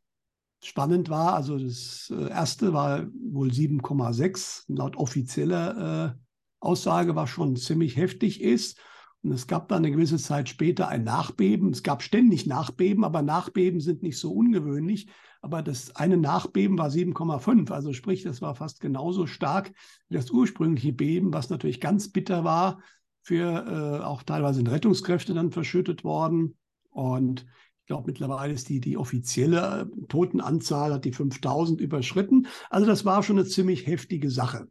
[0.64, 6.22] spannend war, also das äh, erste war wohl 7,6, laut offizieller äh,
[6.60, 8.78] Aussage, was schon ziemlich heftig ist.
[9.22, 11.70] Und es gab dann eine gewisse Zeit später ein Nachbeben.
[11.70, 15.08] Es gab ständig Nachbeben, aber Nachbeben sind nicht so ungewöhnlich.
[15.40, 17.70] Aber das eine Nachbeben war 7,5.
[17.70, 19.72] Also sprich, das war fast genauso stark
[20.08, 22.80] wie das ursprüngliche Beben, was natürlich ganz bitter war.
[23.24, 26.56] Für äh, auch teilweise in Rettungskräfte dann verschüttet worden.
[26.90, 27.46] Und
[27.82, 32.46] ich glaube, mittlerweile ist die, die offizielle äh, Totenanzahl hat die 5000 überschritten.
[32.70, 34.68] Also das war schon eine ziemlich heftige Sache.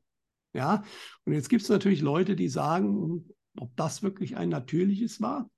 [0.54, 0.84] Ja,
[1.26, 3.26] und jetzt gibt es natürlich Leute, die sagen,
[3.58, 5.50] ob das wirklich ein natürliches war.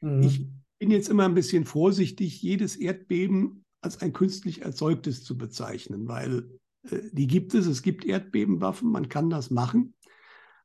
[0.00, 0.22] Mhm.
[0.22, 0.46] Ich
[0.78, 6.48] bin jetzt immer ein bisschen vorsichtig, jedes Erdbeben als ein künstlich erzeugtes zu bezeichnen, weil
[6.90, 7.66] äh, die gibt es.
[7.66, 9.94] Es gibt Erdbebenwaffen, man kann das machen.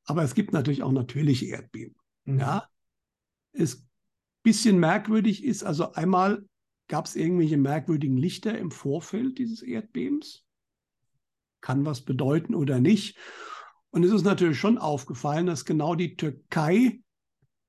[0.06, 1.96] Aber es gibt natürlich auch natürliche Erdbeben.
[2.24, 2.40] Mhm.
[2.40, 2.70] Ja?
[3.58, 3.87] es
[4.44, 6.44] bisschen merkwürdig ist, also einmal
[6.88, 10.46] gab es irgendwelche merkwürdigen Lichter im Vorfeld dieses Erdbebens.
[11.62, 13.18] Kann was bedeuten oder nicht.
[13.90, 17.00] Und es ist natürlich schon aufgefallen, dass genau die Türkei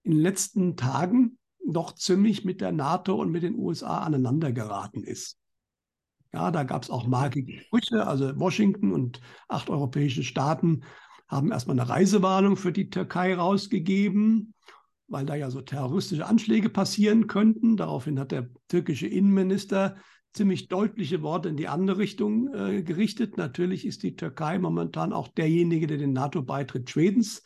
[0.02, 5.02] in den letzten Tagen doch ziemlich mit der NATO und mit den USA aneinander geraten
[5.02, 5.38] ist.
[6.32, 8.06] Ja, da gab es auch markige Sprüche.
[8.06, 10.82] Also Washington und acht europäische Staaten
[11.26, 14.54] haben erstmal eine Reisewarnung für die Türkei rausgegeben,
[15.08, 17.76] weil da ja so terroristische Anschläge passieren könnten.
[17.76, 19.96] Daraufhin hat der türkische Innenminister
[20.34, 23.36] ziemlich deutliche Worte in die andere Richtung äh, gerichtet.
[23.36, 27.42] Natürlich ist die Türkei momentan auch derjenige, der den NATO-Beitritt Schwedens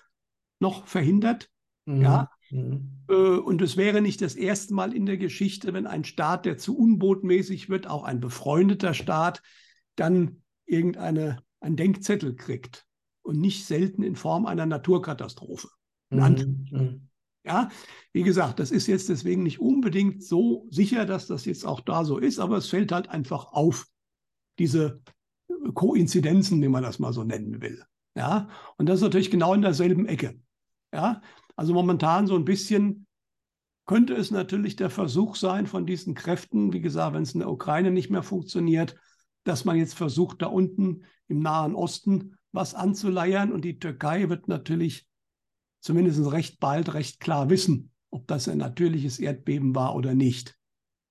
[0.59, 1.49] noch verhindert.
[1.87, 2.03] Mhm.
[2.03, 2.31] Ja.
[2.51, 3.05] Mhm.
[3.09, 6.59] Äh, und es wäre nicht das erste Mal in der Geschichte, wenn ein Staat, der
[6.59, 9.43] zu unbotmäßig wird, auch ein befreundeter Staat,
[9.97, 12.87] dann irgendeine einen Denkzettel kriegt
[13.23, 15.69] und nicht selten in Form einer Naturkatastrophe.
[16.11, 17.09] Mhm.
[17.45, 17.71] Ja,
[18.13, 22.05] wie gesagt, das ist jetzt deswegen nicht unbedingt so sicher, dass das jetzt auch da
[22.05, 23.87] so ist, aber es fällt halt einfach auf,
[24.59, 25.03] diese
[25.75, 27.83] Koinzidenzen, wie man das mal so nennen will.
[28.15, 30.39] Ja, und das ist natürlich genau in derselben Ecke.
[30.93, 31.23] Ja,
[31.57, 33.07] also momentan so ein bisschen
[33.87, 37.51] könnte es natürlich der Versuch sein von diesen Kräften, wie gesagt, wenn es in der
[37.51, 38.97] Ukraine nicht mehr funktioniert,
[39.45, 44.47] dass man jetzt versucht, da unten im Nahen Osten was anzuleiern und die Türkei wird
[44.47, 45.07] natürlich
[45.83, 50.57] zumindest recht bald recht klar wissen, ob das ein natürliches Erdbeben war oder nicht.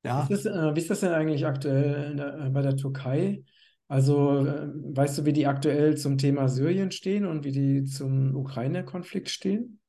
[0.03, 0.27] Ja.
[0.27, 3.43] Wie, ist das, äh, wie ist das denn eigentlich aktuell der, äh, bei der Türkei?
[3.87, 8.35] Also äh, weißt du, wie die aktuell zum Thema Syrien stehen und wie die zum
[8.35, 9.79] Ukraine-Konflikt stehen?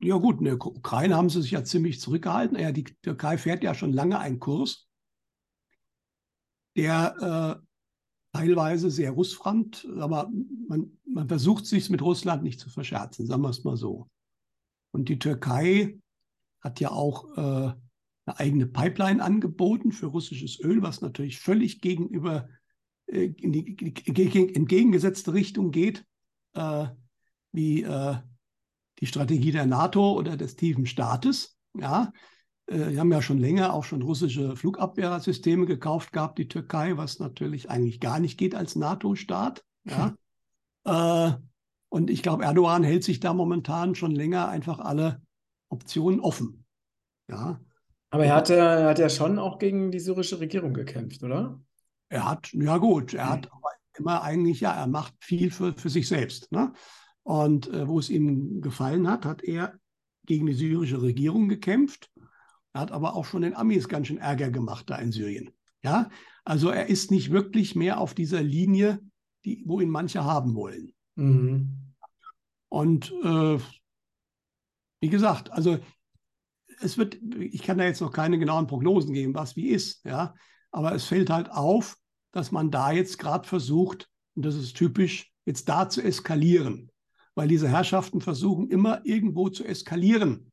[0.00, 2.58] Ja gut, in der Ukraine haben sie sich ja ziemlich zurückgehalten.
[2.58, 4.88] Ja, die Türkei fährt ja schon lange einen Kurs,
[6.76, 7.60] der
[8.38, 10.30] teilweise sehr russfremd, aber
[10.68, 14.08] man, man versucht sich mit Russland nicht zu verscherzen, sagen wir es mal so.
[14.92, 15.98] Und die Türkei
[16.60, 22.48] hat ja auch äh, eine eigene Pipeline angeboten für russisches Öl, was natürlich völlig gegenüber
[23.06, 26.04] äh, in die, die entgegengesetzte Richtung geht,
[26.54, 26.86] äh,
[27.50, 28.16] wie äh,
[29.00, 31.58] die Strategie der NATO oder des tiefen Staates.
[31.74, 32.12] Ja,
[32.68, 37.18] äh, die haben ja schon länger auch schon russische Flugabwehrsysteme gekauft gehabt, die Türkei, was
[37.18, 39.64] natürlich eigentlich gar nicht geht als NATO-Staat.
[39.84, 40.14] Ja.
[40.86, 41.32] Hm.
[41.32, 41.32] Äh,
[41.90, 45.22] und ich glaube, Erdogan hält sich da momentan schon länger einfach alle
[45.70, 46.64] Optionen offen.
[47.30, 47.60] Ja.
[48.10, 51.60] Aber er hat, er hat ja schon auch gegen die syrische Regierung gekämpft, oder?
[52.08, 55.90] Er hat, ja gut, er hat aber immer eigentlich, ja, er macht viel für, für
[55.90, 56.50] sich selbst.
[56.52, 56.72] Ne?
[57.22, 59.78] Und äh, wo es ihm gefallen hat, hat er
[60.24, 62.10] gegen die syrische Regierung gekämpft
[62.78, 65.50] er hat aber auch schon den Amis ganz schön Ärger gemacht da in Syrien.
[65.82, 66.10] Ja,
[66.44, 69.00] also er ist nicht wirklich mehr auf dieser Linie,
[69.44, 70.92] die, wo ihn manche haben wollen.
[71.16, 71.92] Mhm.
[72.68, 73.58] Und äh,
[75.00, 75.78] wie gesagt, also
[76.80, 80.34] es wird, ich kann da jetzt noch keine genauen Prognosen geben, was wie ist, ja,
[80.70, 81.96] aber es fällt halt auf,
[82.30, 86.92] dass man da jetzt gerade versucht, und das ist typisch, jetzt da zu eskalieren,
[87.34, 90.52] weil diese Herrschaften versuchen immer irgendwo zu eskalieren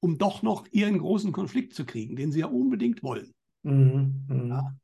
[0.00, 3.32] um doch noch ihren großen Konflikt zu kriegen, den sie ja unbedingt wollen.
[3.62, 4.48] Mhm, mhm.
[4.48, 4.74] Ja.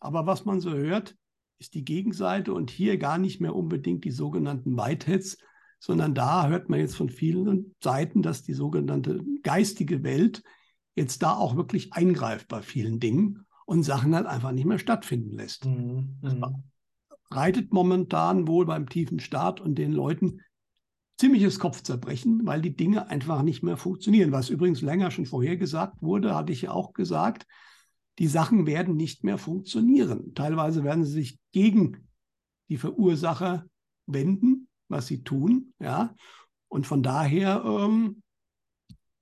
[0.00, 1.14] Aber was man so hört,
[1.58, 5.38] ist die Gegenseite und hier gar nicht mehr unbedingt die sogenannten Whiteheads,
[5.78, 10.42] sondern da hört man jetzt von vielen Seiten, dass die sogenannte geistige Welt
[10.96, 15.36] jetzt da auch wirklich eingreift bei vielen Dingen und Sachen halt einfach nicht mehr stattfinden
[15.36, 15.66] lässt.
[15.66, 16.44] Mhm, mhm.
[17.30, 20.40] reitet momentan wohl beim tiefen Staat und den Leuten
[21.24, 24.30] ziemliches Kopfzerbrechen, weil die Dinge einfach nicht mehr funktionieren.
[24.30, 27.46] Was übrigens länger schon vorhergesagt wurde, hatte ich ja auch gesagt,
[28.18, 30.34] die Sachen werden nicht mehr funktionieren.
[30.34, 32.08] Teilweise werden sie sich gegen
[32.68, 33.64] die Verursacher
[34.04, 35.72] wenden, was sie tun.
[35.80, 36.14] Ja?
[36.68, 38.22] Und von daher, ähm,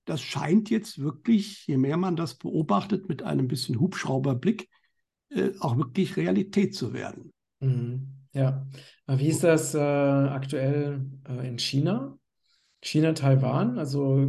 [0.04, 4.68] das scheint jetzt wirklich, je mehr man das beobachtet, mit einem bisschen Hubschrauberblick,
[5.28, 7.32] äh, auch wirklich Realität zu werden.
[7.60, 8.21] Mhm.
[8.32, 8.66] Ja,
[9.06, 12.18] wie ist das äh, aktuell äh, in China?
[12.80, 14.26] China, Taiwan, also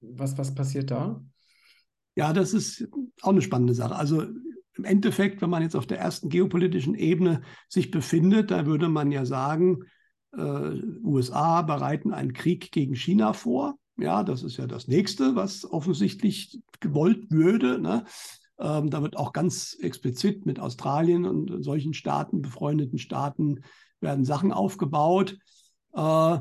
[0.00, 1.22] was, was passiert da?
[2.14, 2.88] Ja, das ist
[3.22, 3.96] auch eine spannende Sache.
[3.96, 8.88] Also im Endeffekt, wenn man jetzt auf der ersten geopolitischen Ebene sich befindet, da würde
[8.88, 9.80] man ja sagen,
[10.36, 10.40] äh,
[11.02, 13.78] USA bereiten einen Krieg gegen China vor.
[13.96, 17.80] Ja, das ist ja das Nächste, was offensichtlich gewollt würde.
[17.80, 18.04] Ne?
[18.58, 23.62] Ähm, da wird auch ganz explizit mit Australien und solchen Staaten, befreundeten Staaten,
[24.00, 25.38] werden Sachen aufgebaut.
[25.94, 26.38] Äh,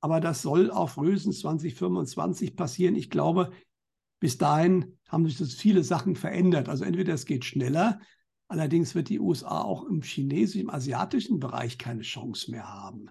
[0.00, 2.94] aber das soll auch frühestens 2025 passieren.
[2.94, 3.50] Ich glaube,
[4.20, 6.68] bis dahin haben sich das viele Sachen verändert.
[6.68, 8.00] Also entweder es geht schneller,
[8.48, 13.06] allerdings wird die USA auch im chinesischen, im asiatischen Bereich keine Chance mehr haben.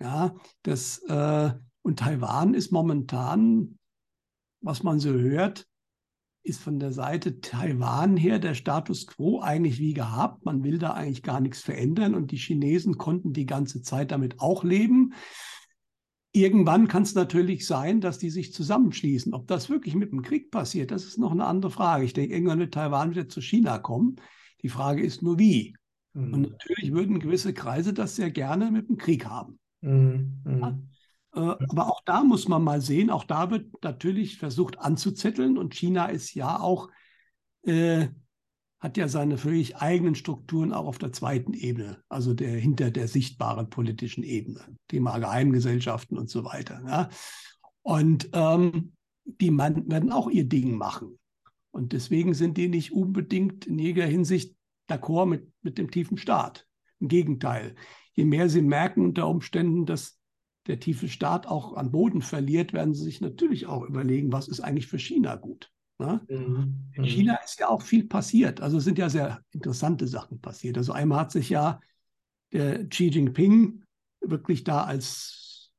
[0.00, 3.78] Ja, das, äh, und Taiwan ist momentan
[4.60, 5.66] was man so hört,
[6.50, 10.44] ist von der Seite Taiwan her der Status quo eigentlich wie gehabt.
[10.44, 14.40] Man will da eigentlich gar nichts verändern und die Chinesen konnten die ganze Zeit damit
[14.40, 15.14] auch leben.
[16.32, 19.32] Irgendwann kann es natürlich sein, dass die sich zusammenschließen.
[19.32, 22.04] Ob das wirklich mit dem Krieg passiert, das ist noch eine andere Frage.
[22.04, 24.16] Ich denke, irgendwann wird Taiwan wieder zu China kommen.
[24.62, 25.74] Die Frage ist nur wie.
[26.12, 26.34] Mhm.
[26.34, 29.58] Und natürlich würden gewisse Kreise das sehr gerne mit dem Krieg haben.
[29.80, 30.42] Mhm.
[30.44, 30.78] Ja?
[31.34, 35.74] Äh, aber auch da muss man mal sehen, auch da wird natürlich versucht anzuzetteln und
[35.74, 36.88] China ist ja auch,
[37.62, 38.08] äh,
[38.80, 43.08] hat ja seine völlig eigenen Strukturen auch auf der zweiten Ebene, also der hinter der
[43.08, 46.82] sichtbaren politischen Ebene, Thema Geheimgesellschaften und so weiter.
[46.86, 47.08] Ja.
[47.82, 48.92] Und ähm,
[49.24, 51.18] die man, werden auch ihr Ding machen.
[51.70, 54.56] Und deswegen sind die nicht unbedingt in jeder Hinsicht
[54.88, 56.66] d'accord mit, mit dem tiefen Staat.
[56.98, 57.76] Im Gegenteil,
[58.14, 60.19] je mehr sie merken unter Umständen, dass
[60.70, 64.60] der tiefe Staat auch an Boden verliert, werden sie sich natürlich auch überlegen, was ist
[64.60, 65.72] eigentlich für China gut.
[65.98, 66.20] Ne?
[66.28, 66.90] Mhm.
[66.92, 68.60] In China ist ja auch viel passiert.
[68.60, 70.78] Also sind ja sehr interessante Sachen passiert.
[70.78, 71.80] Also einmal hat sich ja
[72.52, 73.82] der Xi Jinping
[74.20, 75.72] wirklich da als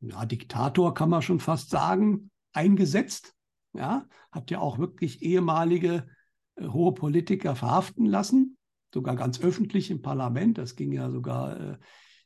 [0.00, 3.34] ja, Diktator, kann man schon fast sagen, eingesetzt.
[3.74, 6.06] Ja, hat ja auch wirklich ehemalige
[6.54, 8.56] äh, hohe Politiker verhaften lassen,
[8.94, 10.56] sogar ganz öffentlich im Parlament.
[10.56, 11.78] Das ging ja sogar äh,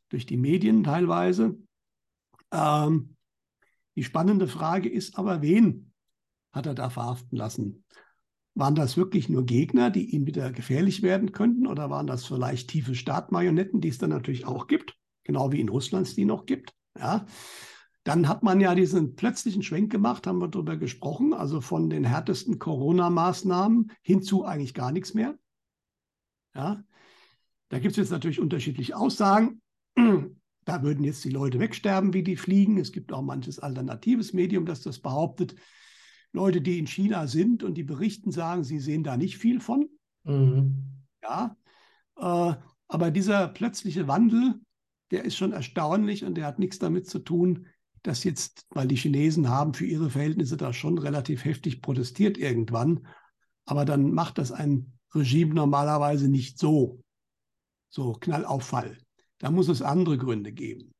[0.08, 1.58] durch die Medien teilweise.
[2.52, 3.16] Ähm,
[3.96, 5.92] die spannende Frage ist aber, wen
[6.52, 7.84] hat er da verhaften lassen?
[8.54, 12.68] Waren das wirklich nur Gegner, die ihm wieder gefährlich werden könnten, oder waren das vielleicht
[12.68, 16.46] tiefe Staatmarionetten, die es dann natürlich auch gibt, genau wie in Russland es die noch
[16.46, 16.74] gibt?
[16.98, 17.26] Ja.
[18.04, 22.04] Dann hat man ja diesen plötzlichen Schwenk gemacht, haben wir darüber gesprochen, also von den
[22.04, 25.38] härtesten Corona-Maßnahmen hinzu eigentlich gar nichts mehr.
[26.54, 26.82] Ja.
[27.70, 29.62] Da gibt es jetzt natürlich unterschiedliche Aussagen.
[30.64, 32.78] Da würden jetzt die Leute wegsterben, wie die fliegen.
[32.78, 35.56] Es gibt auch manches alternatives Medium, das das behauptet.
[36.32, 39.88] Leute, die in China sind und die berichten, sagen, sie sehen da nicht viel von.
[40.24, 41.04] Mhm.
[41.22, 41.56] Ja,
[42.16, 42.54] äh,
[42.88, 44.60] aber dieser plötzliche Wandel,
[45.10, 47.66] der ist schon erstaunlich und der hat nichts damit zu tun,
[48.02, 53.06] dass jetzt, weil die Chinesen haben für ihre Verhältnisse da schon relativ heftig protestiert irgendwann,
[53.64, 57.02] aber dann macht das ein Regime normalerweise nicht so,
[57.88, 58.98] so Knallauffall.
[59.42, 60.94] Da muss es andere Gründe geben.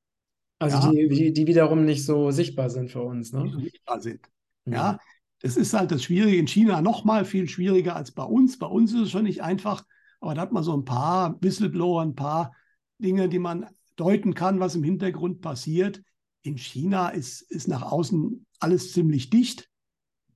[0.59, 0.90] Also ja?
[0.90, 3.44] die, die wiederum nicht so sichtbar sind für uns, ne?
[3.44, 4.28] Die so sichtbar sind.
[4.64, 4.72] Mhm.
[4.72, 4.98] Ja,
[5.40, 8.59] das ist halt das Schwierige in China noch mal viel schwieriger als bei uns.
[8.59, 9.85] Bei uns ist es schon nicht einfach,
[10.20, 12.52] aber da hat man so ein paar Whistleblower, ein paar
[12.98, 16.02] Dinge, die man deuten kann, was im Hintergrund passiert.
[16.42, 19.68] In China ist, ist nach außen alles ziemlich dicht,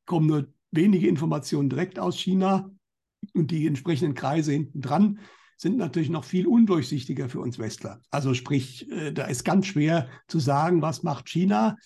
[0.05, 2.71] kommen nur wenige Informationen direkt aus China
[3.35, 5.19] und die entsprechenden Kreise hinten dran
[5.57, 8.01] sind natürlich noch viel undurchsichtiger für uns Westler.
[8.11, 11.77] Also sprich, äh, da ist ganz schwer zu sagen, was macht China.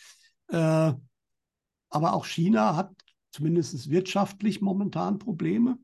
[0.49, 0.93] Äh,
[1.93, 2.93] aber auch China hat
[3.31, 5.79] zumindest wirtschaftlich momentan Probleme.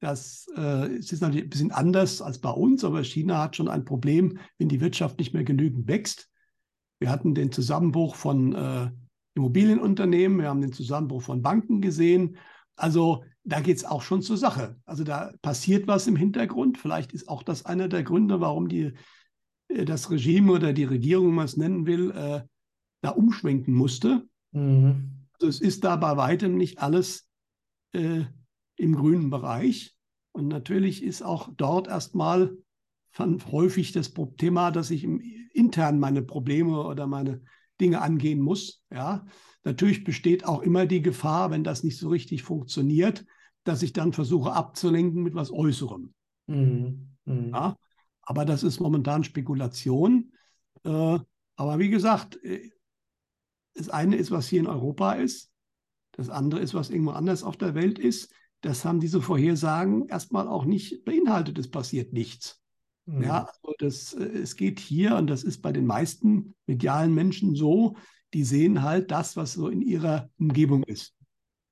[0.00, 3.84] Das äh, ist natürlich ein bisschen anders als bei uns, aber China hat schon ein
[3.84, 6.28] Problem, wenn die Wirtschaft nicht mehr genügend wächst.
[6.98, 8.92] Wir hatten den Zusammenbruch von
[9.34, 12.36] Immobilienunternehmen, wir haben den Zusammenbruch von Banken gesehen.
[12.76, 14.76] Also da geht es auch schon zur Sache.
[14.84, 16.78] Also da passiert was im Hintergrund.
[16.78, 18.92] Vielleicht ist auch das einer der Gründe, warum die,
[19.68, 22.42] äh, das Regime oder die Regierung, wenn man es nennen will, äh,
[23.02, 24.26] da umschwenken musste.
[24.52, 25.26] Mhm.
[25.32, 27.28] Also es ist da bei weitem nicht alles
[27.92, 28.24] äh,
[28.76, 29.96] im grünen Bereich.
[30.32, 32.56] Und natürlich ist auch dort erstmal
[33.18, 35.20] häufig das Thema, dass ich im,
[35.52, 37.42] intern meine Probleme oder meine
[37.80, 38.82] Dinge angehen muss.
[38.92, 39.24] Ja,
[39.64, 43.24] natürlich besteht auch immer die Gefahr, wenn das nicht so richtig funktioniert,
[43.64, 46.14] dass ich dann versuche abzulenken mit was Äußerem.
[46.46, 47.16] Mhm.
[47.24, 47.50] Mhm.
[47.52, 47.76] Ja,
[48.22, 50.32] aber das ist momentan Spekulation.
[50.84, 51.18] Äh,
[51.56, 52.70] aber wie gesagt, äh,
[53.74, 55.50] das eine ist, was hier in Europa ist.
[56.12, 58.32] Das andere ist, was irgendwo anders auf der Welt ist.
[58.62, 61.58] Das haben diese Vorhersagen erstmal auch nicht beinhaltet.
[61.58, 62.59] Es passiert nichts.
[63.10, 63.22] Mhm.
[63.22, 67.54] Ja, also das, äh, es geht hier, und das ist bei den meisten medialen Menschen
[67.54, 67.96] so,
[68.32, 71.14] die sehen halt das, was so in ihrer Umgebung ist.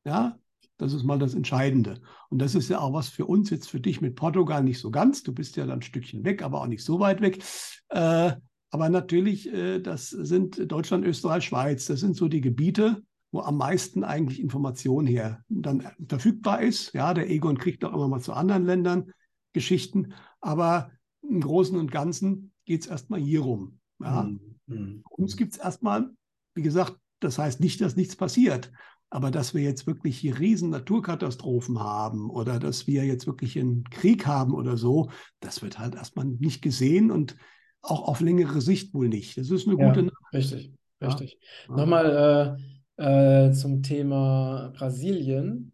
[0.04, 0.38] Ja,
[0.76, 2.00] das ist mal das Entscheidende.
[2.30, 4.90] Und das ist ja auch was für uns jetzt, für dich mit Portugal nicht so
[4.90, 5.22] ganz.
[5.22, 7.42] Du bist ja dann ein Stückchen weg, aber auch nicht so weit weg.
[7.90, 8.32] Äh,
[8.70, 11.86] aber natürlich, äh, das sind Deutschland, Österreich, Schweiz.
[11.86, 16.92] Das sind so die Gebiete, wo am meisten eigentlich Information her dann verfügbar ist.
[16.94, 19.12] Ja, der Egon kriegt auch immer mal zu anderen Ländern
[19.52, 20.14] Geschichten.
[20.40, 20.90] Aber
[21.28, 23.78] im Großen und Ganzen geht es erstmal hier rum.
[24.00, 24.22] Ja.
[24.22, 24.40] Mhm.
[24.66, 25.02] mhm.
[25.10, 26.10] Uns gibt es erstmal,
[26.54, 28.70] wie gesagt, das heißt nicht, dass nichts passiert.
[29.10, 33.84] Aber dass wir jetzt wirklich hier riesen Naturkatastrophen haben oder dass wir jetzt wirklich einen
[33.84, 35.10] Krieg haben oder so,
[35.40, 37.34] das wird halt erstmal nicht gesehen und
[37.80, 39.38] auch auf längere Sicht wohl nicht.
[39.38, 41.38] Das ist eine gute ja, Richtig, richtig.
[41.68, 41.76] Ja.
[41.76, 42.58] Nochmal
[42.96, 45.72] äh, zum Thema Brasilien.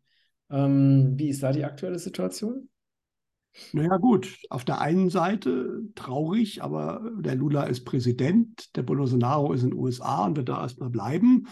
[0.51, 2.69] Ähm, wie ist da die aktuelle Situation?
[3.73, 9.63] Naja gut, auf der einen Seite traurig, aber der Lula ist Präsident, der Bolsonaro ist
[9.63, 11.47] in den USA und wird da erstmal bleiben.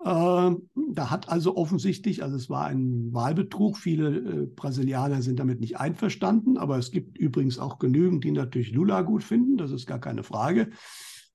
[0.00, 0.50] Äh,
[0.92, 5.78] da hat also offensichtlich, also es war ein Wahlbetrug, viele äh, Brasilianer sind damit nicht
[5.78, 10.00] einverstanden, aber es gibt übrigens auch genügend, die natürlich Lula gut finden, das ist gar
[10.00, 10.70] keine Frage.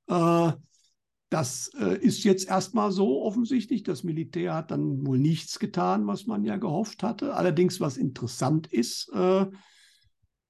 [0.07, 0.51] Äh,
[1.29, 3.83] das äh, ist jetzt erstmal so offensichtlich.
[3.83, 7.35] Das Militär hat dann wohl nichts getan, was man ja gehofft hatte.
[7.35, 9.45] Allerdings, was interessant ist, äh,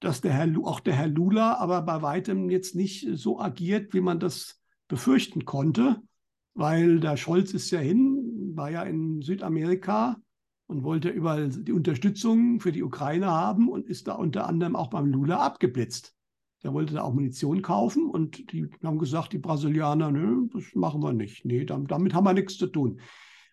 [0.01, 4.01] dass der Herr, auch der Herr Lula aber bei weitem jetzt nicht so agiert, wie
[4.01, 6.01] man das befürchten konnte,
[6.53, 10.17] weil der Scholz ist ja hin, war ja in Südamerika
[10.67, 14.89] und wollte überall die Unterstützung für die Ukraine haben und ist da unter anderem auch
[14.89, 16.15] beim Lula abgeblitzt.
[16.63, 21.01] Der wollte da auch Munition kaufen und die haben gesagt, die Brasilianer, nö, das machen
[21.01, 21.45] wir nicht.
[21.45, 22.99] Nee, damit haben wir nichts zu tun.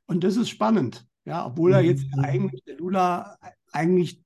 [0.06, 2.24] Und das ist spannend, ja, obwohl er jetzt mhm.
[2.24, 3.36] eigentlich, der Lula
[3.70, 4.22] eigentlich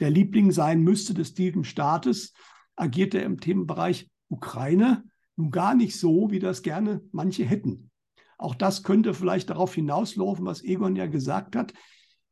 [0.00, 2.32] der Liebling sein müsste des tiefen Staates,
[2.76, 5.04] agiert er im Themenbereich Ukraine
[5.36, 7.90] nun gar nicht so, wie das gerne manche hätten.
[8.38, 11.72] Auch das könnte vielleicht darauf hinauslaufen, was Egon ja gesagt hat.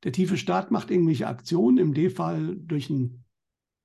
[0.04, 3.24] Der tiefe Staat macht irgendwelche Aktionen, im D-Fall durch, ein,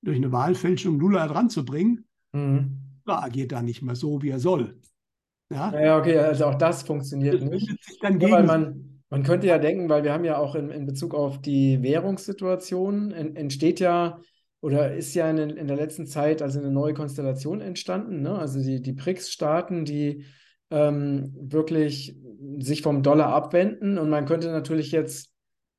[0.02, 2.06] durch, eine Wahlfälschung Lula dran zu bringen.
[2.34, 2.82] Mhm.
[3.06, 4.80] Lula agiert da nicht mehr so, wie er soll.
[5.50, 7.70] Ja, ja okay, also auch das funktioniert das nicht.
[8.02, 11.14] Ja, weil man, man könnte ja denken, weil wir haben ja auch in, in Bezug
[11.16, 14.20] auf die Währungssituation, en, entsteht ja
[14.60, 18.22] oder ist ja in, in, der letzten Zeit also eine neue Konstellation entstanden.
[18.22, 18.38] Ne?
[18.38, 20.26] Also die, die BRICS-Staaten, die
[20.72, 22.18] ähm, wirklich
[22.60, 23.98] sich vom Dollar abwenden.
[23.98, 25.32] Und man könnte natürlich jetzt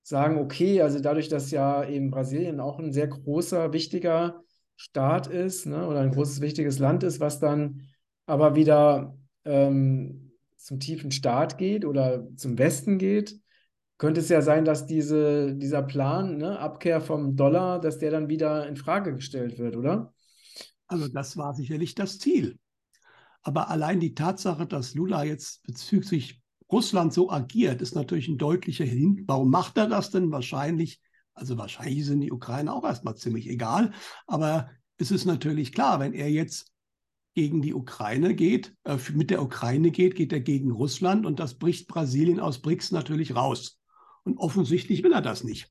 [0.03, 4.43] sagen, okay, also dadurch, dass ja eben Brasilien auch ein sehr großer, wichtiger
[4.77, 7.83] Staat ist ne, oder ein großes, wichtiges Land ist, was dann
[8.27, 10.28] aber wieder ähm,
[10.59, 13.39] zum tiefen Staat geht oder zum Westen geht,
[13.97, 18.29] könnte es ja sein, dass diese, dieser Plan, ne, Abkehr vom Dollar, dass der dann
[18.29, 20.15] wieder in Frage gestellt wird, oder?
[20.87, 22.59] Also das war sicherlich das Ziel.
[23.43, 26.41] Aber allein die Tatsache, dass Lula jetzt bezüglich
[26.71, 29.25] Russland so agiert, ist natürlich ein deutlicher Hin.
[29.27, 30.31] Warum macht er das denn?
[30.31, 31.01] Wahrscheinlich,
[31.35, 33.93] also wahrscheinlich sind die Ukraine auch erstmal ziemlich egal.
[34.27, 36.73] Aber es ist natürlich klar, wenn er jetzt
[37.39, 41.55] gegen die Ukraine geht, äh, mit der Ukraine geht, geht er gegen Russland und das
[41.55, 43.79] bricht Brasilien aus BRICS natürlich raus.
[44.25, 45.71] Und offensichtlich will er das nicht.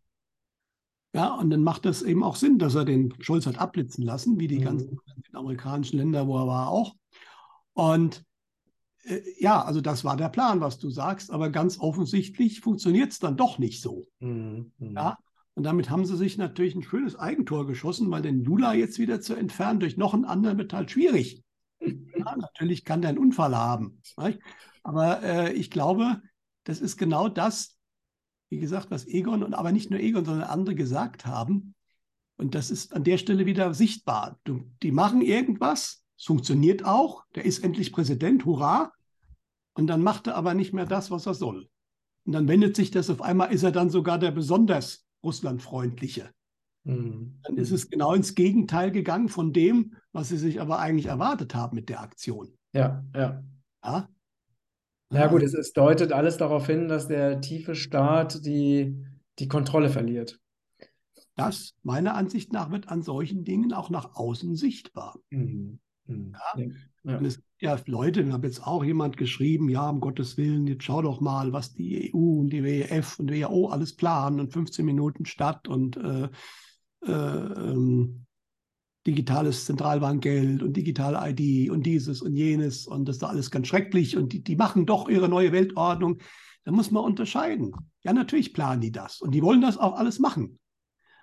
[1.13, 4.39] Ja, und dann macht das eben auch Sinn, dass er den Scholz hat abblitzen lassen,
[4.39, 4.63] wie die mhm.
[4.63, 4.99] ganzen
[5.34, 6.95] amerikanischen Länder, wo er war, auch.
[7.74, 8.24] Und
[9.03, 13.20] äh, ja, also das war der Plan, was du sagst, aber ganz offensichtlich funktioniert es
[13.20, 14.05] dann doch nicht so.
[14.22, 14.72] Mhm.
[14.78, 15.18] Ja,
[15.53, 19.20] und damit haben sie sich natürlich ein schönes Eigentor geschossen, weil den Lula jetzt wieder
[19.20, 21.43] zu entfernen durch noch einen anderen wird halt schwierig.
[21.80, 24.01] Ja, natürlich kann der einen Unfall haben.
[24.17, 24.39] Nicht?
[24.84, 26.21] Aber äh, ich glaube,
[26.63, 27.78] das ist genau das,
[28.49, 31.75] wie gesagt, was Egon und aber nicht nur Egon, sondern andere gesagt haben.
[32.38, 34.39] Und das ist an der Stelle wieder sichtbar.
[34.43, 37.25] Du, die machen irgendwas, es funktioniert auch.
[37.36, 38.91] Der ist endlich Präsident, hurra.
[39.73, 41.69] Und dann macht er aber nicht mehr das, was er soll.
[42.25, 46.32] Und dann wendet sich das auf einmal, ist er dann sogar der besonders russlandfreundliche.
[46.84, 47.39] Mhm.
[47.43, 51.53] Dann ist es genau ins Gegenteil gegangen von dem, was sie sich aber eigentlich erwartet
[51.53, 52.51] haben mit der Aktion.
[52.74, 53.43] Ja, ja.
[53.84, 54.09] Ja,
[55.11, 59.05] ja gut, es, es deutet alles darauf hin, dass der tiefe Staat die,
[59.38, 60.39] die Kontrolle verliert.
[61.36, 65.20] Das, meiner Ansicht nach, wird an solchen Dingen auch nach außen sichtbar.
[65.30, 65.80] Mhm.
[66.07, 66.34] Mhm.
[66.34, 66.65] Ja?
[67.03, 67.18] Ja.
[67.20, 70.65] Und es gibt ja Leute, ich habe jetzt auch jemand geschrieben, ja, um Gottes Willen,
[70.65, 74.51] jetzt schau doch mal, was die EU und die WEF und WHO alles planen und
[74.51, 76.28] 15 Minuten Stadt und äh,
[77.05, 78.26] äh, ähm,
[79.07, 84.17] digitales Zentralbankgeld und digitale ID und dieses und jenes und das ist alles ganz schrecklich
[84.17, 86.19] und die, die machen doch ihre neue Weltordnung.
[86.65, 87.71] Da muss man unterscheiden.
[88.03, 90.59] Ja, natürlich planen die das und die wollen das auch alles machen.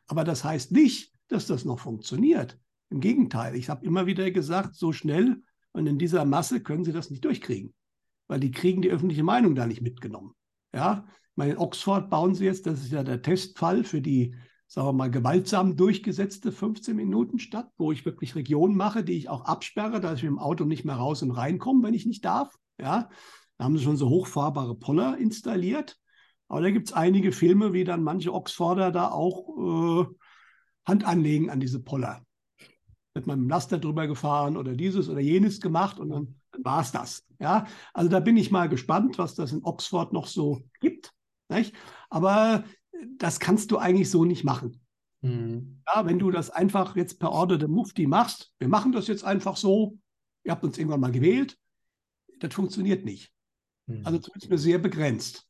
[0.07, 2.59] Aber das heißt nicht, dass das noch funktioniert.
[2.89, 6.93] Im Gegenteil, ich habe immer wieder gesagt, so schnell und in dieser Masse können sie
[6.93, 7.75] das nicht durchkriegen,
[8.29, 10.33] weil die kriegen die öffentliche Meinung da nicht mitgenommen.
[10.75, 14.35] Ja, ich meine, in Oxford bauen sie jetzt, das ist ja der Testfall für die,
[14.67, 19.29] sagen wir mal, gewaltsam durchgesetzte 15 Minuten Stadt, wo ich wirklich Regionen mache, die ich
[19.29, 22.25] auch absperre, dass ich mit dem Auto nicht mehr raus und reinkomme, wenn ich nicht
[22.25, 22.55] darf.
[22.81, 23.09] Ja,
[23.59, 25.97] da haben sie schon so hochfahrbare Poller installiert.
[26.49, 30.07] Aber da gibt es einige Filme, wie dann manche Oxforder da auch äh,
[30.87, 32.23] Hand anlegen an diese Poller
[33.15, 36.65] wird man mit dem Laster drüber gefahren oder dieses oder jenes gemacht und dann, dann
[36.65, 37.25] war es das.
[37.39, 41.13] Ja, also da bin ich mal gespannt, was das in Oxford noch so gibt.
[41.49, 41.75] Nicht?
[42.11, 42.65] Aber
[43.19, 44.81] das kannst du eigentlich so nicht machen.
[45.23, 45.83] Mhm.
[45.87, 49.25] Ja, wenn du das einfach jetzt per Order der Mufti machst, wir machen das jetzt
[49.25, 49.99] einfach so,
[50.45, 51.59] ihr habt uns irgendwann mal gewählt,
[52.41, 53.33] das funktioniert nicht.
[53.87, 54.03] Mhm.
[54.05, 55.47] Also zumindest nur sehr begrenzt.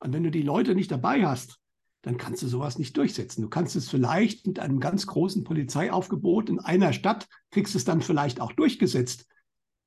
[0.00, 1.58] Und wenn du die Leute nicht dabei hast,
[2.02, 3.42] dann kannst du sowas nicht durchsetzen.
[3.42, 8.00] Du kannst es vielleicht mit einem ganz großen Polizeiaufgebot in einer Stadt, kriegst es dann
[8.00, 9.26] vielleicht auch durchgesetzt,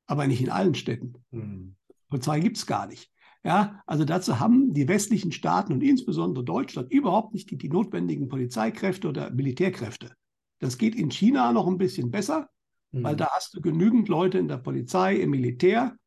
[0.05, 1.13] aber nicht in allen Städten.
[1.31, 1.75] Mhm.
[2.09, 3.11] Polizei gibt es gar nicht.
[3.45, 8.29] Ja, also dazu haben die westlichen Staaten und insbesondere Deutschland überhaupt nicht die, die notwendigen
[8.29, 10.15] Polizeikräfte oder Militärkräfte.
[10.59, 12.49] Das geht in China noch ein bisschen besser,
[12.91, 13.03] mhm.
[13.03, 15.97] weil da hast du genügend Leute in der Polizei, im Militär,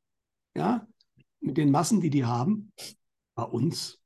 [0.57, 0.87] ja,
[1.41, 2.72] mit den Massen, die die haben.
[3.34, 4.01] Bei uns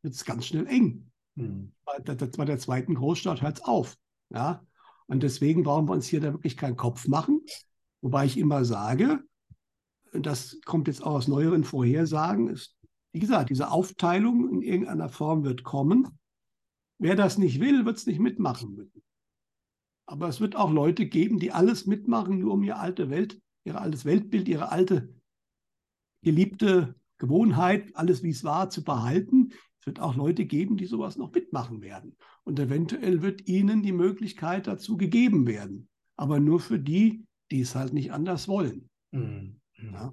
[0.00, 1.10] wird es ganz schnell eng.
[1.34, 1.72] Mhm.
[1.84, 3.98] Bei, der, bei der zweiten Großstadt hört es auf.
[4.30, 4.64] Ja?
[5.06, 7.42] Und deswegen brauchen wir uns hier da wirklich keinen Kopf machen.
[8.00, 9.22] Wobei ich immer sage,
[10.12, 12.76] das kommt jetzt auch aus neueren Vorhersagen, ist,
[13.12, 16.18] wie gesagt, diese Aufteilung in irgendeiner Form wird kommen.
[16.98, 19.02] Wer das nicht will, wird es nicht mitmachen müssen.
[20.06, 23.80] Aber es wird auch Leute geben, die alles mitmachen, nur um ihre alte Welt, ihr
[23.80, 25.14] altes Weltbild, ihre alte
[26.22, 29.50] geliebte Gewohnheit, alles wie es war, zu behalten.
[29.80, 32.16] Es wird auch Leute geben, die sowas noch mitmachen werden.
[32.44, 35.88] Und eventuell wird ihnen die Möglichkeit dazu gegeben werden.
[36.16, 38.88] Aber nur für die, die es halt nicht anders wollen.
[39.12, 39.57] Mhm.
[39.80, 40.12] Ja.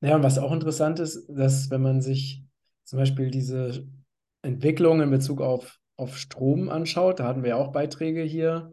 [0.00, 2.42] ja, und was auch interessant ist, dass wenn man sich
[2.84, 3.86] zum Beispiel diese
[4.42, 8.72] Entwicklung in Bezug auf, auf Strom anschaut, da hatten wir ja auch Beiträge hier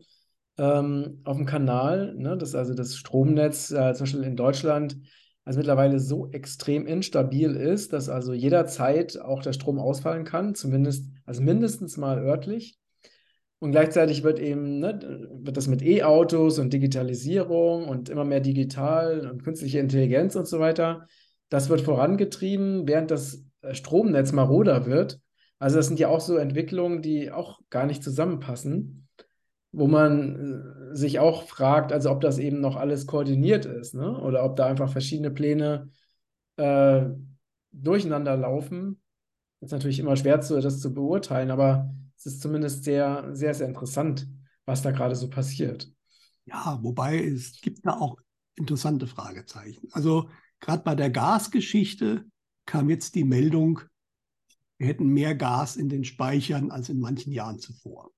[0.57, 4.97] ähm, auf dem Kanal, ne, dass also das Stromnetz äh, zum Beispiel in Deutschland
[5.45, 11.11] also mittlerweile so extrem instabil ist, dass also jederzeit auch der Strom ausfallen kann, zumindest,
[11.25, 12.77] also mindestens mal örtlich.
[13.63, 19.25] Und gleichzeitig wird eben, ne, wird das mit E-Autos und Digitalisierung und immer mehr digital
[19.25, 21.07] und künstliche Intelligenz und so weiter,
[21.47, 25.21] das wird vorangetrieben, während das äh, Stromnetz maroder wird.
[25.59, 29.07] Also das sind ja auch so Entwicklungen, die auch gar nicht zusammenpassen,
[29.71, 34.19] wo man äh, sich auch fragt, also ob das eben noch alles koordiniert ist, ne?
[34.19, 35.89] Oder ob da einfach verschiedene Pläne
[36.57, 37.05] äh,
[37.71, 39.01] durcheinander laufen.
[39.61, 41.95] Das ist natürlich immer schwer, zu, das zu beurteilen, aber
[42.25, 44.27] es ist zumindest sehr, sehr, sehr interessant,
[44.65, 45.91] was da gerade so passiert.
[46.45, 48.17] Ja, wobei es gibt da auch
[48.55, 49.87] interessante Fragezeichen.
[49.91, 50.29] Also
[50.61, 52.25] gerade bei der Gasgeschichte
[52.65, 53.81] kam jetzt die Meldung,
[54.77, 58.11] wir hätten mehr Gas in den Speichern als in manchen Jahren zuvor.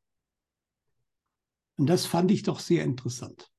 [1.77, 3.51] Und das fand ich doch sehr interessant.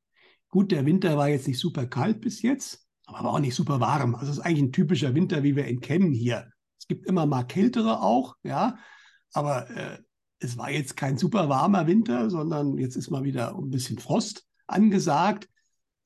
[0.49, 4.15] Gut, der Winter war jetzt nicht super kalt bis jetzt, aber auch nicht super warm.
[4.15, 6.51] Also es ist eigentlich ein typischer Winter, wie wir ihn kennen hier.
[6.79, 8.79] Es gibt immer mal kältere auch, ja,
[9.33, 9.99] aber äh,
[10.39, 14.47] es war jetzt kein super warmer Winter, sondern jetzt ist mal wieder ein bisschen Frost
[14.67, 15.49] angesagt.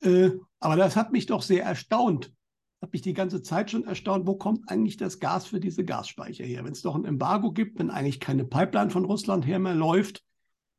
[0.03, 2.33] Äh, aber das hat mich doch sehr erstaunt.
[2.81, 6.45] Hat mich die ganze Zeit schon erstaunt, wo kommt eigentlich das Gas für diese Gasspeicher
[6.45, 6.65] her?
[6.65, 10.25] Wenn es doch ein Embargo gibt, wenn eigentlich keine Pipeline von Russland her mehr läuft.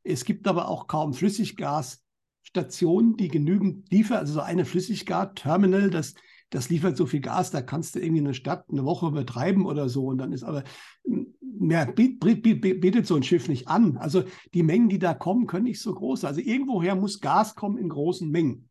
[0.04, 4.18] Es gibt aber auch kaum Flüssiggasstationen, die genügend liefern.
[4.18, 6.16] Also so eine Flüssiggas-Terminal, das
[6.52, 9.90] das liefert so viel Gas, da kannst du irgendwie eine Stadt eine Woche betreiben oder
[9.90, 10.06] so.
[10.06, 10.64] Und dann ist aber
[11.42, 13.98] mehr bietet so ein Schiff nicht an.
[13.98, 14.24] Also
[14.54, 16.30] die Mengen, die da kommen, können nicht so groß sein.
[16.30, 18.70] Also irgendwoher muss Gas kommen in großen Mengen.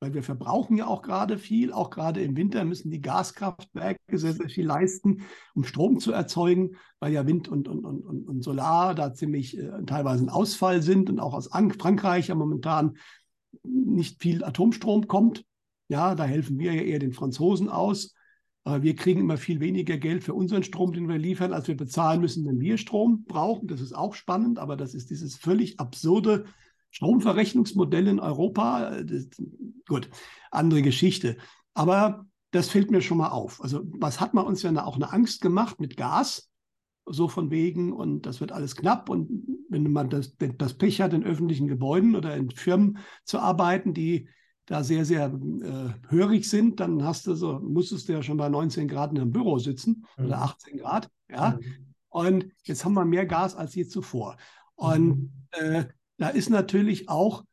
[0.00, 4.32] Weil wir verbrauchen ja auch gerade viel, auch gerade im Winter müssen die Gaskraftwerke sehr,
[4.32, 5.22] sehr viel leisten,
[5.54, 9.70] um Strom zu erzeugen, weil ja Wind und, und, und, und Solar da ziemlich äh,
[9.86, 11.48] teilweise ein Ausfall sind und auch aus
[11.78, 12.96] Frankreich ja momentan
[13.62, 15.44] nicht viel Atomstrom kommt.
[15.88, 18.14] Ja, da helfen wir ja eher den Franzosen aus.
[18.66, 22.22] Wir kriegen immer viel weniger Geld für unseren Strom, den wir liefern, als wir bezahlen
[22.22, 23.68] müssen, wenn wir Strom brauchen.
[23.68, 26.46] Das ist auch spannend, aber das ist dieses völlig absurde
[26.90, 29.02] Stromverrechnungsmodell in Europa.
[29.02, 29.26] Das,
[29.86, 30.08] gut,
[30.50, 31.36] andere Geschichte.
[31.74, 33.60] Aber das fällt mir schon mal auf.
[33.62, 36.48] Also, was hat man uns ja auch eine Angst gemacht mit Gas?
[37.04, 39.10] So von wegen, und das wird alles knapp.
[39.10, 39.28] Und
[39.68, 44.30] wenn man das, das Pech hat, in öffentlichen Gebäuden oder in Firmen zu arbeiten, die
[44.66, 48.48] da sehr, sehr äh, hörig sind, dann hast du so, musstest du ja schon bei
[48.48, 50.26] 19 Grad in einem Büro sitzen mhm.
[50.26, 51.10] oder 18 Grad.
[51.28, 51.58] Ja.
[51.60, 51.94] Mhm.
[52.08, 54.36] Und jetzt haben wir mehr Gas als je zuvor.
[54.74, 55.32] Und mhm.
[55.52, 55.84] äh,
[56.16, 57.44] da ist natürlich auch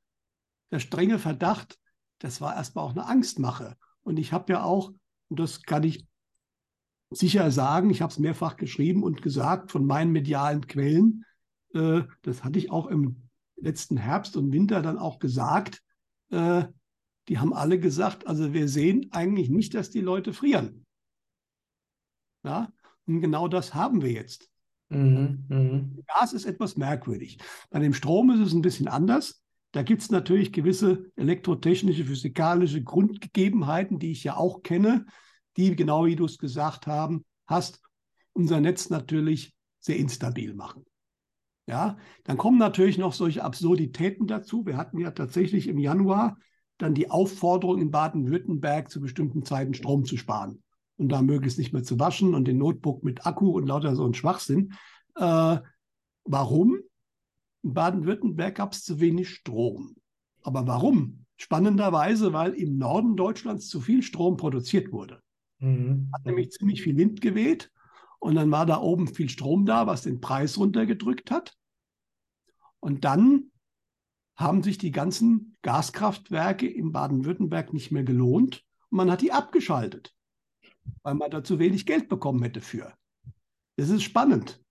[0.71, 1.77] der strenge Verdacht,
[2.19, 3.75] das war erstmal auch eine Angstmache.
[4.03, 4.93] Und ich habe ja auch,
[5.29, 6.05] und das kann ich
[7.09, 11.25] sicher sagen, ich habe es mehrfach geschrieben und gesagt von meinen medialen Quellen,
[11.73, 15.81] äh, das hatte ich auch im letzten Herbst und Winter dann auch gesagt,
[16.29, 16.63] äh,
[17.27, 20.85] die haben alle gesagt, also wir sehen eigentlich nicht, dass die Leute frieren.
[22.43, 22.71] Ja,
[23.05, 24.49] und genau das haben wir jetzt.
[24.89, 26.03] Mhm, mh.
[26.07, 27.37] Gas ist etwas merkwürdig.
[27.69, 29.43] Bei dem Strom ist es ein bisschen anders.
[29.71, 35.05] Da gibt es natürlich gewisse elektrotechnische, physikalische Grundgegebenheiten, die ich ja auch kenne,
[35.55, 37.81] die, genau wie du es gesagt haben, hast,
[38.33, 40.85] unser Netz natürlich sehr instabil machen.
[41.67, 44.65] Ja, dann kommen natürlich noch solche Absurditäten dazu.
[44.65, 46.37] Wir hatten ja tatsächlich im Januar
[46.81, 50.61] dann die Aufforderung in Baden-Württemberg zu bestimmten Zeiten Strom zu sparen.
[50.97, 54.05] und da möglichst nicht mehr zu waschen und den Notebook mit Akku und lauter so
[54.05, 54.73] ein Schwachsinn.
[55.15, 55.57] Äh,
[56.25, 56.79] warum?
[57.63, 59.95] In Baden-Württemberg gab es zu wenig Strom.
[60.43, 61.25] Aber warum?
[61.37, 65.21] Spannenderweise, weil im Norden Deutschlands zu viel Strom produziert wurde.
[65.59, 66.09] Mhm.
[66.13, 67.71] Hat nämlich ziemlich viel Wind geweht
[68.19, 71.55] und dann war da oben viel Strom da, was den Preis runtergedrückt hat.
[72.79, 73.50] Und dann
[74.41, 80.15] haben sich die ganzen Gaskraftwerke in Baden-Württemberg nicht mehr gelohnt und man hat die abgeschaltet,
[81.03, 82.93] weil man da zu wenig Geld bekommen hätte für.
[83.77, 84.61] Das ist spannend.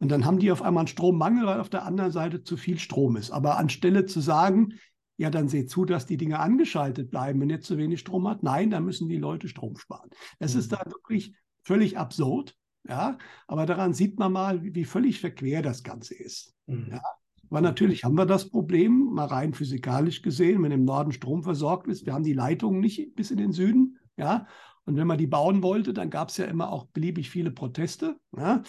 [0.00, 2.78] Und dann haben die auf einmal einen Strommangel, weil auf der anderen Seite zu viel
[2.78, 3.30] Strom ist.
[3.30, 4.74] Aber anstelle zu sagen,
[5.16, 8.44] ja, dann seht zu, dass die Dinge angeschaltet bleiben, wenn ihr zu wenig Strom hat.
[8.44, 10.10] Nein, da müssen die Leute Strom sparen.
[10.38, 10.60] Das mhm.
[10.60, 12.56] ist da wirklich völlig absurd.
[12.88, 13.18] Ja,
[13.48, 16.54] aber daran sieht man mal, wie, wie völlig verquer das Ganze ist.
[16.66, 16.88] Mhm.
[16.92, 17.02] Ja,
[17.50, 21.88] aber natürlich haben wir das Problem, mal rein physikalisch gesehen, wenn im Norden Strom versorgt
[21.88, 23.98] ist, wir haben die Leitungen nicht bis in den Süden.
[24.16, 24.46] Ja,
[24.84, 28.18] und wenn man die bauen wollte, dann gab es ja immer auch beliebig viele Proteste.
[28.36, 28.62] Ja,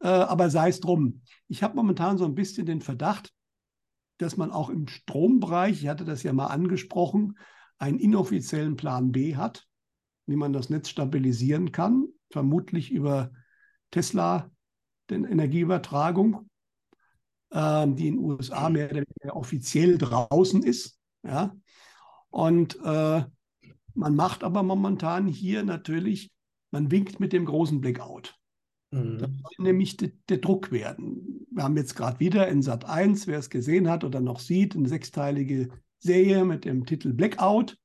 [0.00, 1.22] äh, aber sei es drum.
[1.48, 3.32] Ich habe momentan so ein bisschen den Verdacht,
[4.18, 7.38] dass man auch im Strombereich, ich hatte das ja mal angesprochen,
[7.78, 9.66] einen inoffiziellen Plan B hat,
[10.26, 13.30] wie man das Netz stabilisieren kann, vermutlich über
[13.90, 14.50] Tesla,
[15.10, 16.48] den Energieübertragung,
[17.50, 20.98] äh, die in den USA mehr oder weniger offiziell draußen ist.
[21.22, 21.54] Ja?
[22.30, 23.24] Und äh,
[23.94, 26.30] man macht aber momentan hier natürlich,
[26.70, 28.34] man winkt mit dem großen Blackout.
[28.90, 29.18] Mhm.
[29.18, 31.46] Das soll nämlich de, der Druck werden.
[31.50, 34.76] Wir haben jetzt gerade wieder in Sat 1, wer es gesehen hat oder noch sieht,
[34.76, 37.78] eine sechsteilige Serie mit dem Titel Blackout.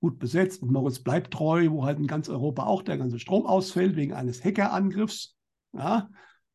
[0.00, 3.46] Gut besetzt, mit Moritz bleibt treu, wo halt in ganz Europa auch der ganze Strom
[3.46, 5.36] ausfällt wegen eines Hackerangriffs.
[5.72, 6.08] Ja,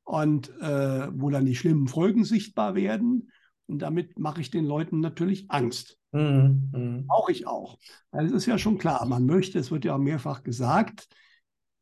[0.04, 3.32] und äh, wo dann die schlimmen Folgen sichtbar werden.
[3.68, 5.98] Und damit mache ich den Leuten natürlich Angst.
[6.12, 6.70] Mhm.
[6.74, 7.06] Mhm.
[7.08, 7.80] Auch ich auch.
[8.12, 11.08] Weil es ist ja schon klar, man möchte, es wird ja auch mehrfach gesagt,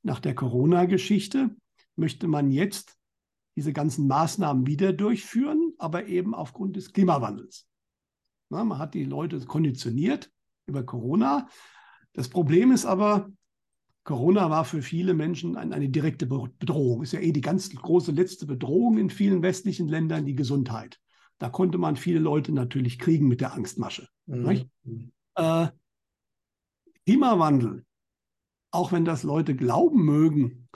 [0.03, 1.55] nach der Corona-Geschichte
[1.95, 2.97] möchte man jetzt
[3.55, 7.67] diese ganzen Maßnahmen wieder durchführen, aber eben aufgrund des Klimawandels.
[8.49, 10.31] Na, man hat die Leute konditioniert
[10.65, 11.47] über Corona.
[12.13, 13.29] Das Problem ist aber,
[14.03, 17.03] Corona war für viele Menschen eine direkte Bedrohung.
[17.03, 20.99] Ist ja eh die ganz große letzte Bedrohung in vielen westlichen Ländern, die Gesundheit.
[21.37, 24.07] Da konnte man viele Leute natürlich kriegen mit der Angstmasche.
[24.25, 25.11] Mhm.
[25.35, 25.67] Äh,
[27.05, 27.85] Klimawandel
[28.71, 30.69] auch wenn das Leute glauben mögen,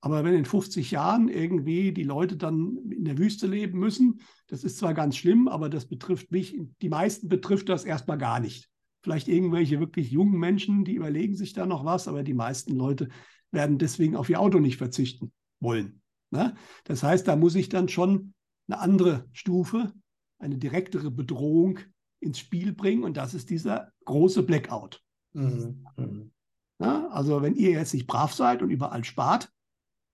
[0.00, 4.64] aber wenn in 50 Jahren irgendwie die Leute dann in der Wüste leben müssen, das
[4.64, 8.70] ist zwar ganz schlimm, aber das betrifft mich, die meisten betrifft das erstmal gar nicht.
[9.02, 13.08] Vielleicht irgendwelche wirklich jungen Menschen, die überlegen sich da noch was, aber die meisten Leute
[13.50, 16.02] werden deswegen auf ihr Auto nicht verzichten wollen.
[16.30, 16.54] Ne?
[16.84, 18.34] Das heißt, da muss ich dann schon
[18.68, 19.92] eine andere Stufe,
[20.38, 21.80] eine direktere Bedrohung
[22.20, 25.02] ins Spiel bringen und das ist dieser große Blackout.
[25.32, 25.86] Mhm.
[25.96, 26.30] Mhm.
[26.78, 29.50] Also wenn ihr jetzt nicht brav seid und überall spart,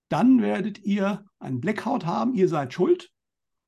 [0.09, 3.11] dann werdet ihr einen Blackout haben, ihr seid schuld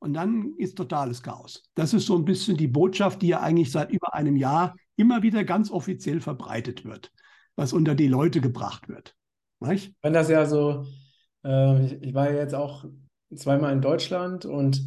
[0.01, 1.65] und dann ist totales Chaos.
[1.75, 5.23] Das ist so ein bisschen die Botschaft, die ja eigentlich seit über einem Jahr immer
[5.23, 7.13] wieder ganz offiziell verbreitet wird,
[7.57, 9.15] was unter die Leute gebracht wird.
[9.61, 9.95] Nicht?
[10.03, 10.87] Wenn das ja so,
[11.45, 12.85] äh, ich, ich, war ja jetzt auch
[13.35, 14.83] zweimal in Deutschland und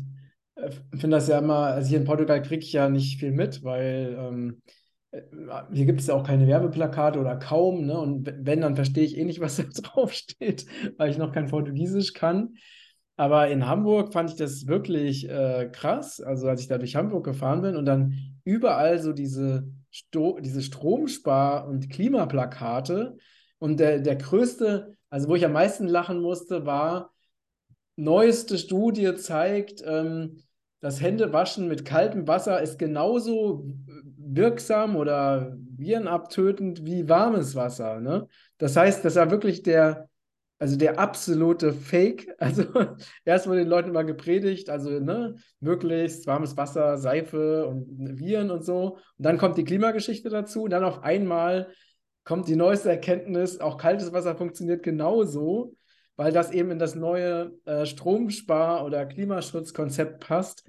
[0.55, 3.63] äh, finde das ja immer, also hier in Portugal kriege ich ja nicht viel mit,
[3.63, 4.61] weil ähm,
[5.11, 5.21] äh,
[5.73, 7.99] hier gibt es ja auch keine Werbeplakate oder kaum, ne?
[7.99, 10.65] Und wenn, dann verstehe ich eh nicht, was da draufsteht,
[10.97, 12.55] weil ich noch kein Portugiesisch kann.
[13.17, 16.21] Aber in Hamburg fand ich das wirklich äh, krass.
[16.21, 18.13] Also als ich da durch Hamburg gefahren bin und dann
[18.45, 23.17] überall so diese, Sto diese Stromspar- und Klimaplakate.
[23.59, 27.13] Und der, der größte, also wo ich am meisten lachen musste, war,
[27.95, 30.41] neueste Studie zeigt, ähm,
[30.79, 33.67] das Händewaschen mit kaltem Wasser ist genauso
[34.17, 37.99] wirksam oder virenabtötend wie warmes Wasser.
[37.99, 38.27] Ne?
[38.57, 40.09] Das heißt, das war wirklich der,
[40.61, 42.27] also der absolute Fake.
[42.37, 42.65] Also
[43.25, 47.87] erst wurde den Leuten mal gepredigt, also ne, möglichst warmes Wasser, Seife und
[48.19, 48.97] Viren und so.
[49.17, 50.63] Und dann kommt die Klimageschichte dazu.
[50.63, 51.71] Und dann auf einmal
[52.23, 55.73] kommt die neueste Erkenntnis, auch kaltes Wasser funktioniert genauso,
[56.15, 60.63] weil das eben in das neue äh, Stromspar- oder Klimaschutzkonzept passt.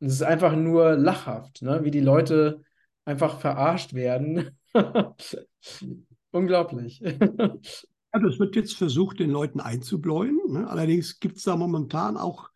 [0.00, 1.84] Und es ist einfach nur lachhaft, ne?
[1.84, 2.62] wie die Leute
[3.04, 4.58] einfach verarscht werden.
[6.30, 7.02] Unglaublich.
[8.14, 10.38] Ja, das wird jetzt versucht, den Leuten einzubläuen.
[10.48, 10.68] Ne?
[10.68, 12.48] Allerdings gibt es da momentan auch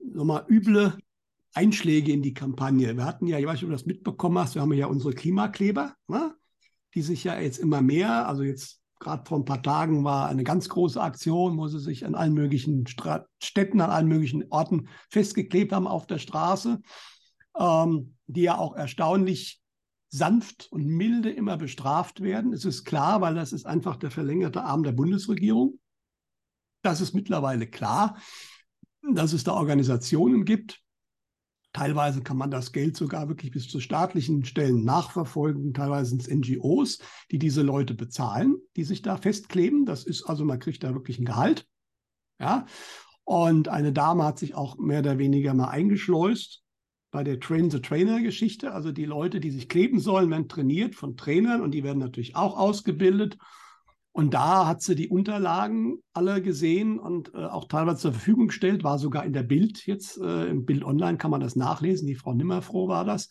[0.00, 0.98] nochmal üble
[1.54, 2.96] Einschläge in die Kampagne.
[2.96, 5.12] Wir hatten ja, ich weiß nicht, ob du das mitbekommen hast, wir haben ja unsere
[5.12, 6.34] Klimakleber, ne?
[6.94, 10.42] die sich ja jetzt immer mehr, also jetzt gerade vor ein paar Tagen war eine
[10.42, 14.88] ganz große Aktion, wo sie sich an allen möglichen Stra Städten, an allen möglichen Orten
[15.10, 16.80] festgeklebt haben auf der Straße,
[17.56, 19.60] ähm, die ja auch erstaunlich
[20.10, 22.52] sanft und milde immer bestraft werden.
[22.52, 25.78] Es ist klar, weil das ist einfach der verlängerte Arm der Bundesregierung.
[26.82, 28.18] Das ist mittlerweile klar,
[29.12, 30.82] dass es da Organisationen gibt.
[31.74, 35.74] Teilweise kann man das Geld sogar wirklich bis zu staatlichen Stellen nachverfolgen.
[35.74, 36.98] Teilweise sind es NGOs,
[37.30, 39.84] die diese Leute bezahlen, die sich da festkleben.
[39.84, 41.66] Das ist also, man kriegt da wirklich ein Gehalt.
[42.40, 42.66] Ja.
[43.24, 46.64] Und eine Dame hat sich auch mehr oder weniger mal eingeschleust
[47.10, 48.72] bei der Train-the-Trainer-Geschichte.
[48.72, 52.36] Also die Leute, die sich kleben sollen, werden trainiert von Trainern und die werden natürlich
[52.36, 53.38] auch ausgebildet.
[54.12, 58.82] Und da hat sie die Unterlagen alle gesehen und äh, auch teilweise zur Verfügung gestellt,
[58.82, 62.16] war sogar in der Bild jetzt, äh, im Bild Online kann man das nachlesen, die
[62.16, 63.30] Frau Nimmerfroh war das.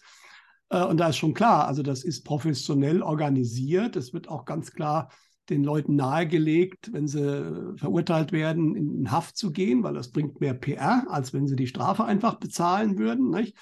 [0.69, 3.95] Äh, und da ist schon klar, also das ist professionell organisiert.
[3.95, 5.09] Es wird auch ganz klar
[5.49, 10.53] den Leuten nahegelegt, wenn sie verurteilt werden, in Haft zu gehen, weil das bringt mehr
[10.53, 13.29] PR, als wenn sie die Strafe einfach bezahlen würden.
[13.29, 13.55] Nicht?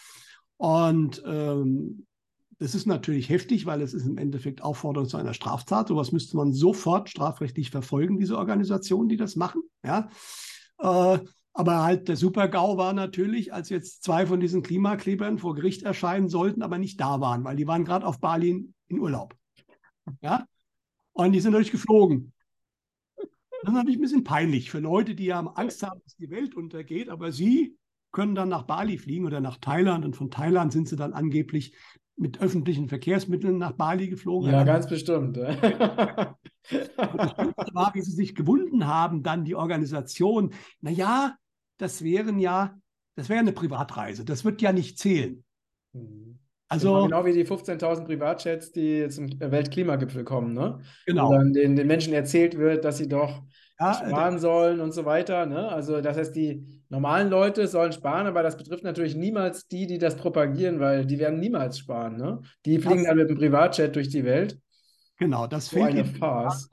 [0.58, 2.06] Und ähm,
[2.60, 5.90] das ist natürlich heftig, weil es ist im Endeffekt Aufforderung zu einer Straftat.
[5.90, 9.62] Sowas müsste man sofort strafrechtlich verfolgen, diese Organisationen, die das machen.
[9.84, 10.10] Ja.
[10.80, 11.20] Äh,
[11.54, 16.28] aber halt der Super-GAU war natürlich, als jetzt zwei von diesen Klimaklebern vor Gericht erscheinen
[16.28, 19.36] sollten, aber nicht da waren, weil die waren gerade auf Bali in Urlaub.
[20.22, 20.46] Ja.
[21.16, 22.34] Und die sind natürlich geflogen.
[23.16, 23.28] Das
[23.64, 27.10] ist natürlich ein bisschen peinlich für Leute, die ja Angst haben, dass die Welt untergeht,
[27.10, 27.78] aber sie
[28.12, 31.74] können dann nach Bali fliegen oder nach Thailand und von Thailand sind sie dann angeblich
[32.18, 34.52] mit öffentlichen Verkehrsmitteln nach Bali geflogen.
[34.52, 35.38] Ja, ganz bestimmt.
[35.38, 36.36] das
[37.74, 40.54] war, wie sie sich gewunden haben, dann die Organisation.
[40.82, 41.38] Naja,
[41.78, 42.78] das wären ja,
[43.16, 44.26] das wäre eine Privatreise.
[44.26, 45.44] Das wird ja nicht zählen.
[45.94, 46.40] Mhm.
[46.68, 50.80] Also, genau wie die 15.000 Privatjets, die zum Weltklimagipfel kommen, ne?
[51.06, 51.30] Genau.
[51.30, 53.44] Wo dann den, den Menschen erzählt wird, dass sie doch
[53.80, 55.46] ja, sparen sollen und so weiter.
[55.46, 55.68] Ne?
[55.68, 59.98] Also das heißt, die normalen Leute sollen sparen, aber das betrifft natürlich niemals die, die
[59.98, 62.18] das propagieren, weil die werden niemals sparen.
[62.18, 62.42] Ne?
[62.66, 64.60] Die fliegen das, dann mit dem Privatjet durch die Welt.
[65.18, 66.70] Genau, das so fällt Farce.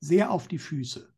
[0.00, 1.08] sehr auf die Füße.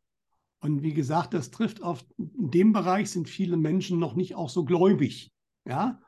[0.59, 4.49] Und wie gesagt, das trifft auf, in dem Bereich sind viele Menschen noch nicht auch
[4.49, 5.31] so gläubig.
[5.65, 5.99] Ja,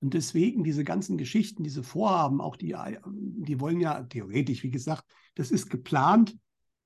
[0.00, 2.74] und deswegen diese ganzen Geschichten, diese Vorhaben, auch die,
[3.04, 6.36] die wollen ja theoretisch, wie gesagt, das ist geplant,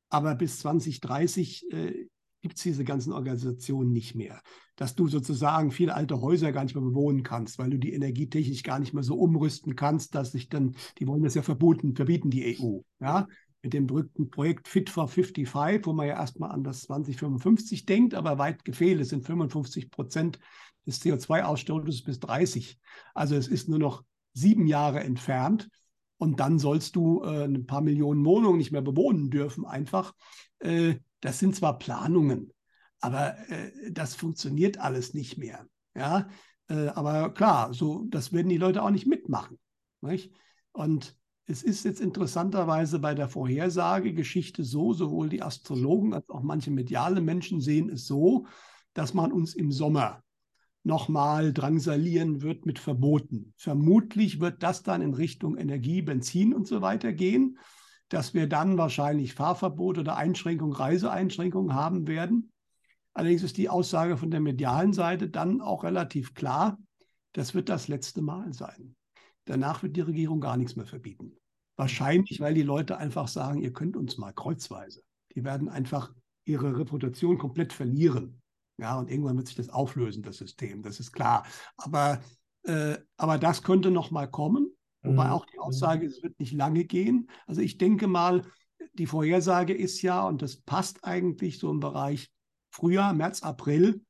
[0.09, 2.07] aber bis 2030 äh,
[2.43, 4.43] gibt es diese ganzen Organisationen nicht mehr.
[4.77, 8.65] Dass du sozusagen viele alte Häuser gar nicht mehr bewohnen kannst, weil du die energietechnisch
[8.65, 12.31] gar nicht mehr so umrüsten kannst, dass sich dann, die wollen das ja verboten, verbieten
[12.31, 12.81] die EU.
[13.01, 13.29] Ja?
[13.63, 18.13] Mit dem berühmten Projekt Fit for 55, wo man ja erstmal an das 2055 denkt,
[18.13, 19.01] aber weit gefehlt.
[19.01, 20.39] Es sind 55 Prozent
[20.87, 22.79] des CO2-Ausstoßes bis 30.
[23.15, 25.69] Also es ist nur noch sieben Jahre entfernt.
[26.17, 30.15] Und dann sollst du äh, ein paar Millionen Wohnungen nicht mehr bewohnen dürfen, einfach.
[30.61, 32.53] Äh, das sind zwar Planungen,
[33.01, 35.67] aber äh, das funktioniert alles nicht mehr.
[35.95, 36.29] Ja,
[36.69, 39.59] äh, aber klar, so, das werden die Leute auch nicht mitmachen.
[40.01, 40.33] Nicht?
[40.73, 41.17] Und
[41.47, 47.21] es ist jetzt interessanterweise bei der Vorhersagegeschichte so, sowohl die Astrologen als auch manche mediale
[47.21, 48.47] Menschen sehen es so,
[48.95, 50.24] dass man uns im Sommer
[50.85, 53.53] nochmal drangsalieren wird mit Verboten.
[53.57, 57.59] Vermutlich wird das dann in Richtung Energie, Benzin und so weiter gehen,
[58.09, 62.53] dass wir dann wahrscheinlich Fahrverbot oder Einschränkung, Reiseeinschränkungen haben werden.
[63.15, 66.79] Allerdings ist die Aussage von der medialen Seite dann auch relativ klar,
[67.33, 68.95] das wird das letzte Mal sein.
[69.47, 71.33] Danach wird die Regierung gar nichts mehr verbieten.
[71.77, 75.03] Wahrscheinlich, weil die Leute einfach sagen, ihr könnt uns mal kreuzweise.
[75.35, 76.13] Die werden einfach
[76.45, 78.43] ihre Reputation komplett verlieren.
[78.79, 81.47] Ja, und irgendwann wird sich das auflösen, das System, das ist klar.
[81.77, 82.21] Aber,
[82.65, 84.69] äh, aber das könnte noch mal kommen,
[85.03, 85.31] wobei mhm.
[85.31, 87.31] auch die Aussage, es wird nicht lange gehen.
[87.47, 88.43] Also ich denke mal,
[88.95, 92.31] die Vorhersage ist ja, und das passt eigentlich so im Bereich
[92.71, 94.03] Frühjahr, März, April,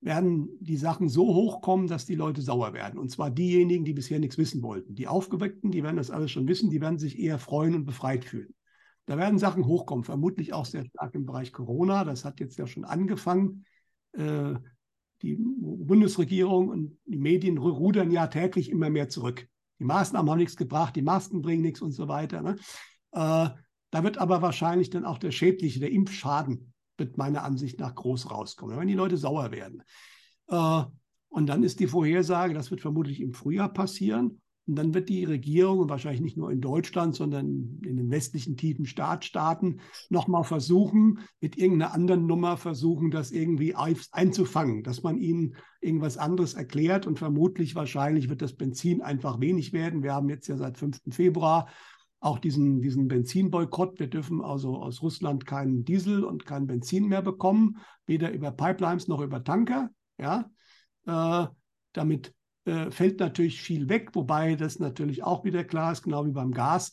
[0.00, 2.98] werden die Sachen so hochkommen, dass die Leute sauer werden.
[2.98, 4.94] Und zwar diejenigen, die bisher nichts wissen wollten.
[4.94, 8.24] Die Aufgeweckten, die werden das alles schon wissen, die werden sich eher freuen und befreit
[8.24, 8.54] fühlen.
[9.06, 12.04] Da werden Sachen hochkommen, vermutlich auch sehr stark im Bereich Corona.
[12.04, 13.64] Das hat jetzt ja schon angefangen.
[14.12, 14.54] Äh,
[15.22, 19.48] die Bundesregierung und die Medien rudern ja täglich immer mehr zurück.
[19.80, 22.42] Die Maßnahmen haben nichts gebracht, die Masken bringen nichts und so weiter.
[22.42, 22.56] Ne?
[23.12, 23.50] Äh,
[23.90, 28.30] da wird aber wahrscheinlich dann auch der schädliche, der Impfschaden, wird meiner Ansicht nach groß
[28.30, 29.82] rauskommen, wenn die Leute sauer werden.
[30.48, 30.82] Äh,
[31.28, 34.40] und dann ist die Vorhersage, das wird vermutlich im Frühjahr passieren.
[34.68, 38.56] Und dann wird die Regierung, und wahrscheinlich nicht nur in Deutschland, sondern in den westlichen
[38.56, 45.56] tiefen Staatsstaaten, nochmal versuchen, mit irgendeiner anderen Nummer versuchen, das irgendwie einzufangen, dass man ihnen
[45.80, 47.06] irgendwas anderes erklärt.
[47.06, 50.02] Und vermutlich, wahrscheinlich wird das Benzin einfach wenig werden.
[50.02, 51.00] Wir haben jetzt ja seit 5.
[51.08, 51.68] Februar
[52.20, 53.98] auch diesen, diesen Benzinboykott.
[53.98, 59.08] Wir dürfen also aus Russland keinen Diesel und kein Benzin mehr bekommen, weder über Pipelines
[59.08, 59.90] noch über Tanker.
[60.18, 60.50] Ja,
[61.06, 61.46] äh,
[61.92, 62.34] damit
[62.68, 66.52] äh, fällt natürlich viel weg, wobei das natürlich auch wieder klar ist, genau wie beim
[66.52, 66.92] Gas.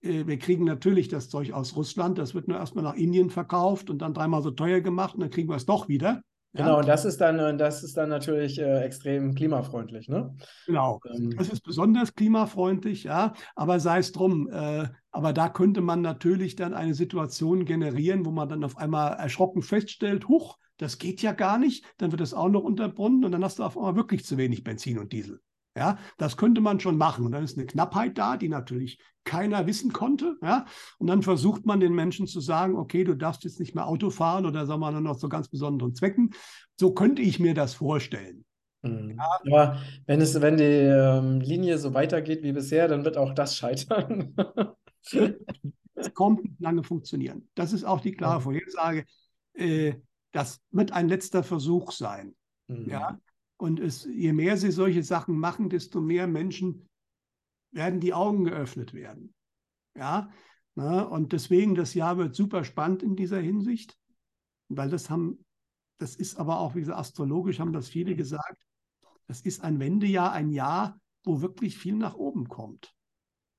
[0.00, 3.90] Äh, wir kriegen natürlich das Zeug aus Russland, das wird nur erstmal nach Indien verkauft
[3.90, 6.22] und dann dreimal so teuer gemacht und dann kriegen wir es doch wieder.
[6.54, 6.78] Genau, ja?
[6.78, 10.34] und das ist dann, das ist dann natürlich äh, extrem klimafreundlich, ne?
[10.66, 11.36] Genau, ähm.
[11.36, 14.48] das ist besonders klimafreundlich, ja, aber sei es drum.
[14.50, 19.14] Äh, aber da könnte man natürlich dann eine Situation generieren, wo man dann auf einmal
[19.14, 23.32] erschrocken feststellt, huch, das geht ja gar nicht, dann wird das auch noch unterbunden und
[23.32, 25.40] dann hast du auf einmal wirklich zu wenig Benzin und Diesel.
[25.78, 27.24] Ja, das könnte man schon machen.
[27.24, 30.36] Und dann ist eine Knappheit da, die natürlich keiner wissen konnte.
[30.42, 30.66] Ja,
[30.98, 34.10] und dann versucht man den Menschen zu sagen, okay, du darfst jetzt nicht mehr Auto
[34.10, 36.30] fahren oder sagen wir nur noch zu ganz besonderen Zwecken.
[36.80, 38.44] So könnte ich mir das vorstellen.
[38.82, 39.16] Mhm.
[39.18, 39.38] Ja.
[39.46, 43.56] Aber wenn es, wenn die ähm, Linie so weitergeht wie bisher, dann wird auch das
[43.56, 44.34] scheitern.
[46.00, 47.48] Es kommt nicht lange funktionieren.
[47.56, 49.04] Das ist auch die klare Vorhersage.
[49.54, 49.94] Äh,
[50.30, 52.36] das wird ein letzter Versuch sein.
[52.68, 52.88] Mhm.
[52.88, 53.18] Ja?
[53.58, 56.88] Und es, je mehr sie solche Sachen machen, desto mehr Menschen
[57.72, 59.34] werden die Augen geöffnet werden.
[59.96, 60.30] Ja,
[60.74, 63.98] Na, und deswegen das Jahr wird super spannend in dieser Hinsicht,
[64.68, 65.44] weil das haben,
[65.98, 68.64] das ist aber auch, wie gesagt, astrologisch haben das viele gesagt,
[69.26, 72.94] das ist ein Wendejahr, ein Jahr, wo wirklich viel nach oben kommt.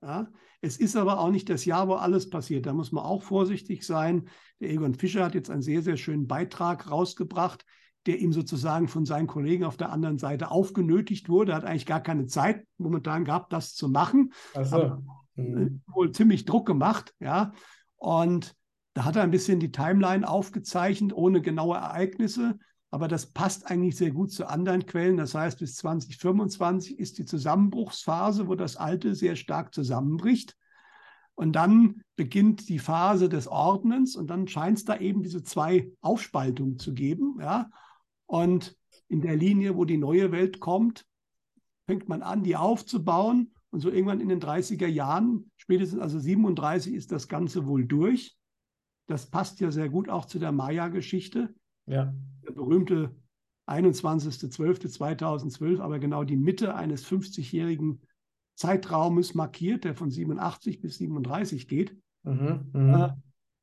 [0.02, 0.32] Ja?
[0.62, 2.66] Es ist aber auch nicht das Jahr, wo alles passiert.
[2.66, 4.30] Da muss man auch vorsichtig sein.
[4.62, 7.66] Der Egon Fischer hat jetzt einen sehr, sehr schönen Beitrag rausgebracht
[8.06, 11.52] der ihm sozusagen von seinen Kollegen auf der anderen Seite aufgenötigt wurde.
[11.52, 14.32] Er hat eigentlich gar keine Zeit momentan gehabt, das zu machen.
[14.54, 14.76] So.
[14.76, 15.04] Aber,
[15.36, 15.82] mhm.
[15.88, 17.52] wohl ziemlich Druck gemacht, ja.
[17.98, 18.56] Und
[18.94, 22.58] da hat er ein bisschen die Timeline aufgezeichnet, ohne genaue Ereignisse.
[22.92, 25.18] Aber das passt eigentlich sehr gut zu anderen Quellen.
[25.18, 30.58] Das heißt, bis 2025 ist die Zusammenbruchsphase, wo das Alte sehr stark zusammenbricht.
[31.36, 35.90] Und dann beginnt die Phase des Ordnens und dann scheint es da eben diese zwei
[36.02, 37.38] Aufspaltungen zu geben.
[37.40, 37.70] Ja?
[38.30, 38.78] Und
[39.08, 41.08] in der Linie, wo die neue Welt kommt,
[41.88, 43.56] fängt man an, die aufzubauen.
[43.72, 48.38] Und so irgendwann in den 30er Jahren, spätestens also 37, ist das Ganze wohl durch.
[49.08, 51.56] Das passt ja sehr gut auch zu der Maya-Geschichte.
[51.88, 52.14] Ja.
[52.46, 53.16] Der berühmte
[53.68, 58.04] 21.12.2012, aber genau die Mitte eines 50-jährigen
[58.54, 63.10] Zeitraumes markiert, der von 87 bis 37 geht, mhm, äh,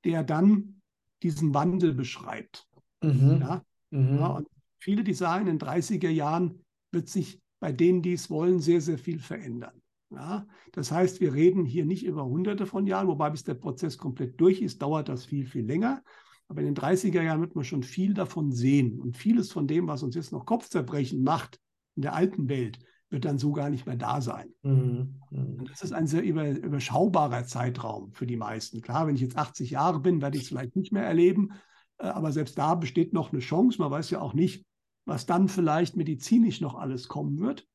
[0.04, 0.82] der dann
[1.22, 2.66] diesen Wandel beschreibt.
[3.00, 3.64] Mhm, ja?
[3.90, 4.18] Mhm.
[4.18, 4.26] ja?
[4.26, 4.48] und
[4.78, 8.80] viele, die sagen, in den 30er Jahren wird sich bei denen, die es wollen, sehr,
[8.80, 9.80] sehr viel verändern.
[10.10, 13.98] Ja, das heißt, wir reden hier nicht über hunderte von Jahren, wobei bis der Prozess
[13.98, 16.02] komplett durch ist, dauert das viel, viel länger.
[16.48, 19.00] Aber in den 30er Jahren wird man schon viel davon sehen.
[19.00, 21.58] Und vieles von dem, was uns jetzt noch Kopfzerbrechen macht
[21.96, 22.78] in der alten Welt,
[23.10, 24.52] wird dann so gar nicht mehr da sein.
[24.62, 25.20] Mhm.
[25.30, 28.80] Und das ist ein sehr über, überschaubarer Zeitraum für die meisten.
[28.80, 31.52] Klar, wenn ich jetzt 80 Jahre bin, werde ich es vielleicht nicht mehr erleben.
[31.98, 33.80] Äh, aber selbst da besteht noch eine Chance.
[33.80, 34.65] Man weiß ja auch nicht,
[35.06, 37.66] was dann vielleicht medizinisch noch alles kommen wird.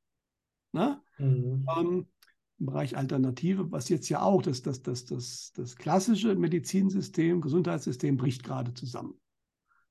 [0.74, 1.02] Ne?
[1.18, 1.66] Mhm.
[1.76, 2.08] Ähm,
[2.60, 8.18] Im Bereich Alternative, was jetzt ja auch, das, das, das, das, das klassische Medizinsystem, Gesundheitssystem
[8.18, 9.16] bricht gerade zusammen.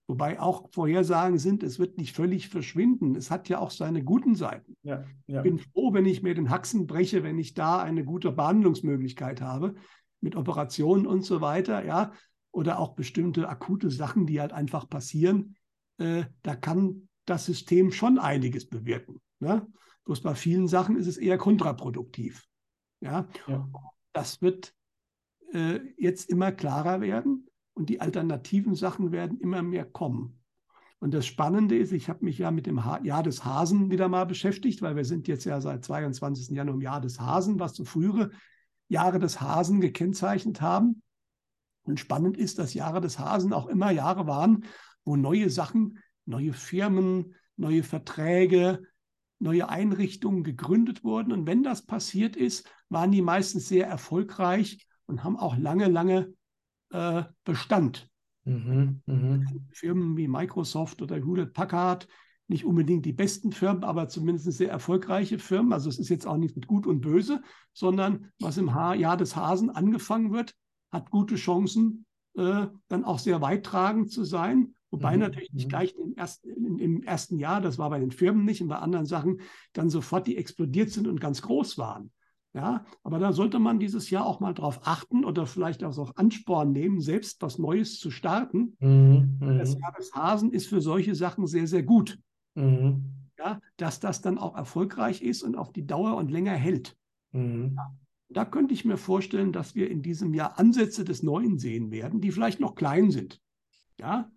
[0.07, 3.14] Wobei auch Vorhersagen sind, es wird nicht völlig verschwinden.
[3.14, 4.76] Es hat ja auch seine guten Seiten.
[4.82, 5.38] Ja, ja.
[5.38, 9.41] Ich bin froh, wenn ich mir den Haxen breche, wenn ich da eine gute Behandlungsmöglichkeit
[9.41, 9.76] habe
[10.20, 11.84] mit Operationen und so weiter.
[11.84, 12.12] Ja,
[12.51, 15.55] oder auch bestimmte akute Sachen, die halt einfach passieren,
[15.99, 19.20] äh, da kann das System schon einiges bewirken.
[19.39, 19.66] Ne?
[20.05, 22.49] Bloß bei vielen Sachen ist es eher kontraproduktiv.
[23.01, 23.28] Ja?
[23.47, 23.68] ja.
[24.12, 24.74] Das wird
[25.53, 30.41] äh, jetzt immer klarer werden und die alternativen Sachen werden immer mehr kommen.
[30.99, 34.09] Und das Spannende ist, ich habe mich ja mit dem ha Jahr des Hasen wieder
[34.09, 36.55] mal beschäftigt, weil wir sind jetzt ja seit 22.
[36.55, 38.31] Januar im Jahr des Hasen, was so frühere
[38.89, 41.03] Jahre des Hasen gekennzeichnet haben.
[41.85, 44.64] Und spannend ist, dass Jahre des Hasen auch immer Jahre waren,
[45.05, 48.82] wo neue Sachen, neue Firmen, neue Verträge,
[49.38, 51.32] neue Einrichtungen gegründet wurden.
[51.32, 56.32] Und wenn das passiert ist, waren die meistens sehr erfolgreich und haben auch lange, lange
[56.90, 58.08] äh, Bestand.
[58.44, 59.46] Mhm, mh.
[59.72, 62.08] Firmen wie Microsoft oder Hewlett Packard,
[62.48, 65.72] nicht unbedingt die besten Firmen, aber zumindest sehr erfolgreiche Firmen.
[65.72, 67.42] Also es ist jetzt auch nicht mit Gut und Böse,
[67.72, 70.54] sondern was im Jahr des Hasen angefangen wird,
[70.90, 74.74] hat gute Chancen, äh, dann auch sehr weittragend zu sein.
[74.91, 75.20] Wobei mhm.
[75.20, 75.70] natürlich nicht mhm.
[75.70, 78.78] gleich im ersten, in, im ersten Jahr, das war bei den Firmen nicht und bei
[78.78, 79.41] anderen Sachen,
[79.72, 82.11] dann sofort die explodiert sind und ganz groß waren.
[82.53, 86.11] Ja, aber da sollte man dieses Jahr auch mal drauf achten oder vielleicht auch so
[86.16, 88.76] Ansporn nehmen, selbst was Neues zu starten.
[88.80, 89.38] Mhm.
[89.59, 89.82] Das mhm.
[89.82, 92.18] Jahr des Hasen ist für solche Sachen sehr, sehr gut.
[92.57, 93.05] Mhm.
[93.38, 96.97] Ja, dass das dann auch erfolgreich ist und auf die Dauer und länger hält.
[97.30, 97.74] Mhm.
[97.76, 97.95] Ja,
[98.28, 102.20] da könnte ich mir vorstellen, dass wir in diesem Jahr Ansätze des Neuen sehen werden,
[102.20, 103.41] die vielleicht noch klein sind.
[104.01, 104.28] Ja,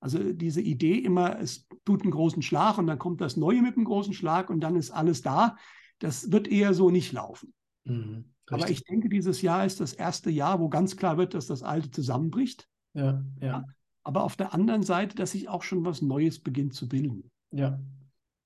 [0.00, 3.76] Also diese Idee immer, es tut einen großen Schlag und dann kommt das Neue mit
[3.76, 5.56] einem großen Schlag und dann ist alles da.
[5.98, 7.54] Das wird eher so nicht laufen.
[7.84, 11.46] Mhm, Aber ich denke, dieses Jahr ist das erste Jahr, wo ganz klar wird, dass
[11.46, 12.68] das Alte zusammenbricht.
[12.94, 13.64] Ja, ja.
[14.02, 17.30] Aber auf der anderen Seite, dass sich auch schon was Neues beginnt zu bilden.
[17.50, 17.80] Ja.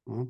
[0.07, 0.27] ja.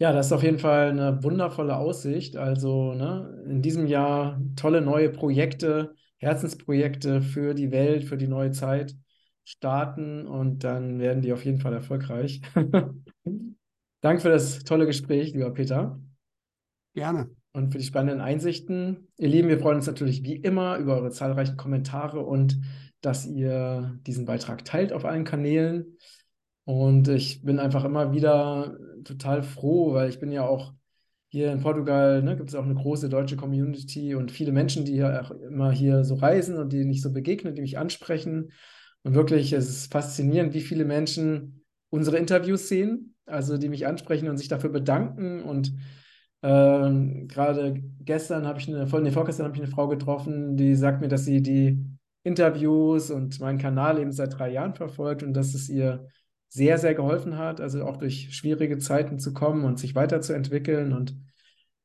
[0.00, 2.34] Ja, das ist auf jeden Fall eine wundervolle Aussicht.
[2.38, 8.50] Also ne, in diesem Jahr tolle neue Projekte, Herzensprojekte für die Welt, für die neue
[8.50, 8.96] Zeit
[9.44, 12.40] starten und dann werden die auf jeden Fall erfolgreich.
[14.00, 16.00] Danke für das tolle Gespräch, lieber Peter.
[16.94, 17.30] Gerne.
[17.52, 19.08] Und für die spannenden Einsichten.
[19.18, 22.60] Ihr Lieben, wir freuen uns natürlich wie immer über eure zahlreichen Kommentare und
[23.00, 25.98] dass ihr diesen Beitrag teilt auf allen Kanälen.
[26.64, 30.72] Und ich bin einfach immer wieder total froh, weil ich bin ja auch
[31.28, 34.96] hier in Portugal, ne, gibt es auch eine große deutsche Community und viele Menschen, die
[34.96, 38.52] ja auch immer hier so reisen und die nicht so begegnen, die mich ansprechen.
[39.02, 44.28] Und wirklich, es ist faszinierend, wie viele Menschen unsere Interviews sehen, also die mich ansprechen
[44.28, 45.42] und sich dafür bedanken.
[45.42, 45.72] Und
[46.42, 51.00] ähm, gerade gestern habe ich eine, nee, vorgestern habe ich eine Frau getroffen, die sagt
[51.00, 51.84] mir, dass sie die
[52.22, 56.06] Interviews und meinen Kanal eben seit drei Jahren verfolgt und dass es ihr
[56.48, 60.92] sehr, sehr geholfen hat, also auch durch schwierige Zeiten zu kommen und sich weiterzuentwickeln.
[60.92, 61.16] Und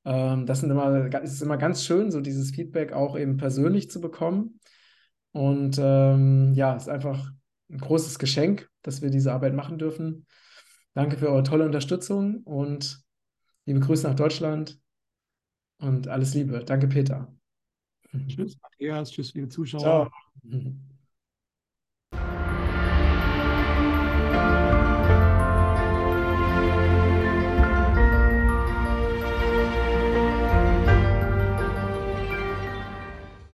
[0.03, 4.01] ähm, das sind immer, ist immer ganz schön, so dieses Feedback auch eben persönlich zu
[4.01, 4.59] bekommen.
[5.36, 7.29] Und ähm, ja, es ist einfach
[7.69, 10.25] ein großes Geschenk, dass wir diese Arbeit machen dürfen.
[10.93, 13.03] Danke für eure tolle Unterstützung und
[13.65, 14.79] liebe Grüße nach Deutschland
[15.79, 16.63] und alles Liebe.
[16.63, 17.36] Danke, Peter.
[18.29, 19.11] Tschüss, Matthias.
[19.11, 19.81] Tschüss, liebe Zuschauer.
[19.81, 20.11] Ciao.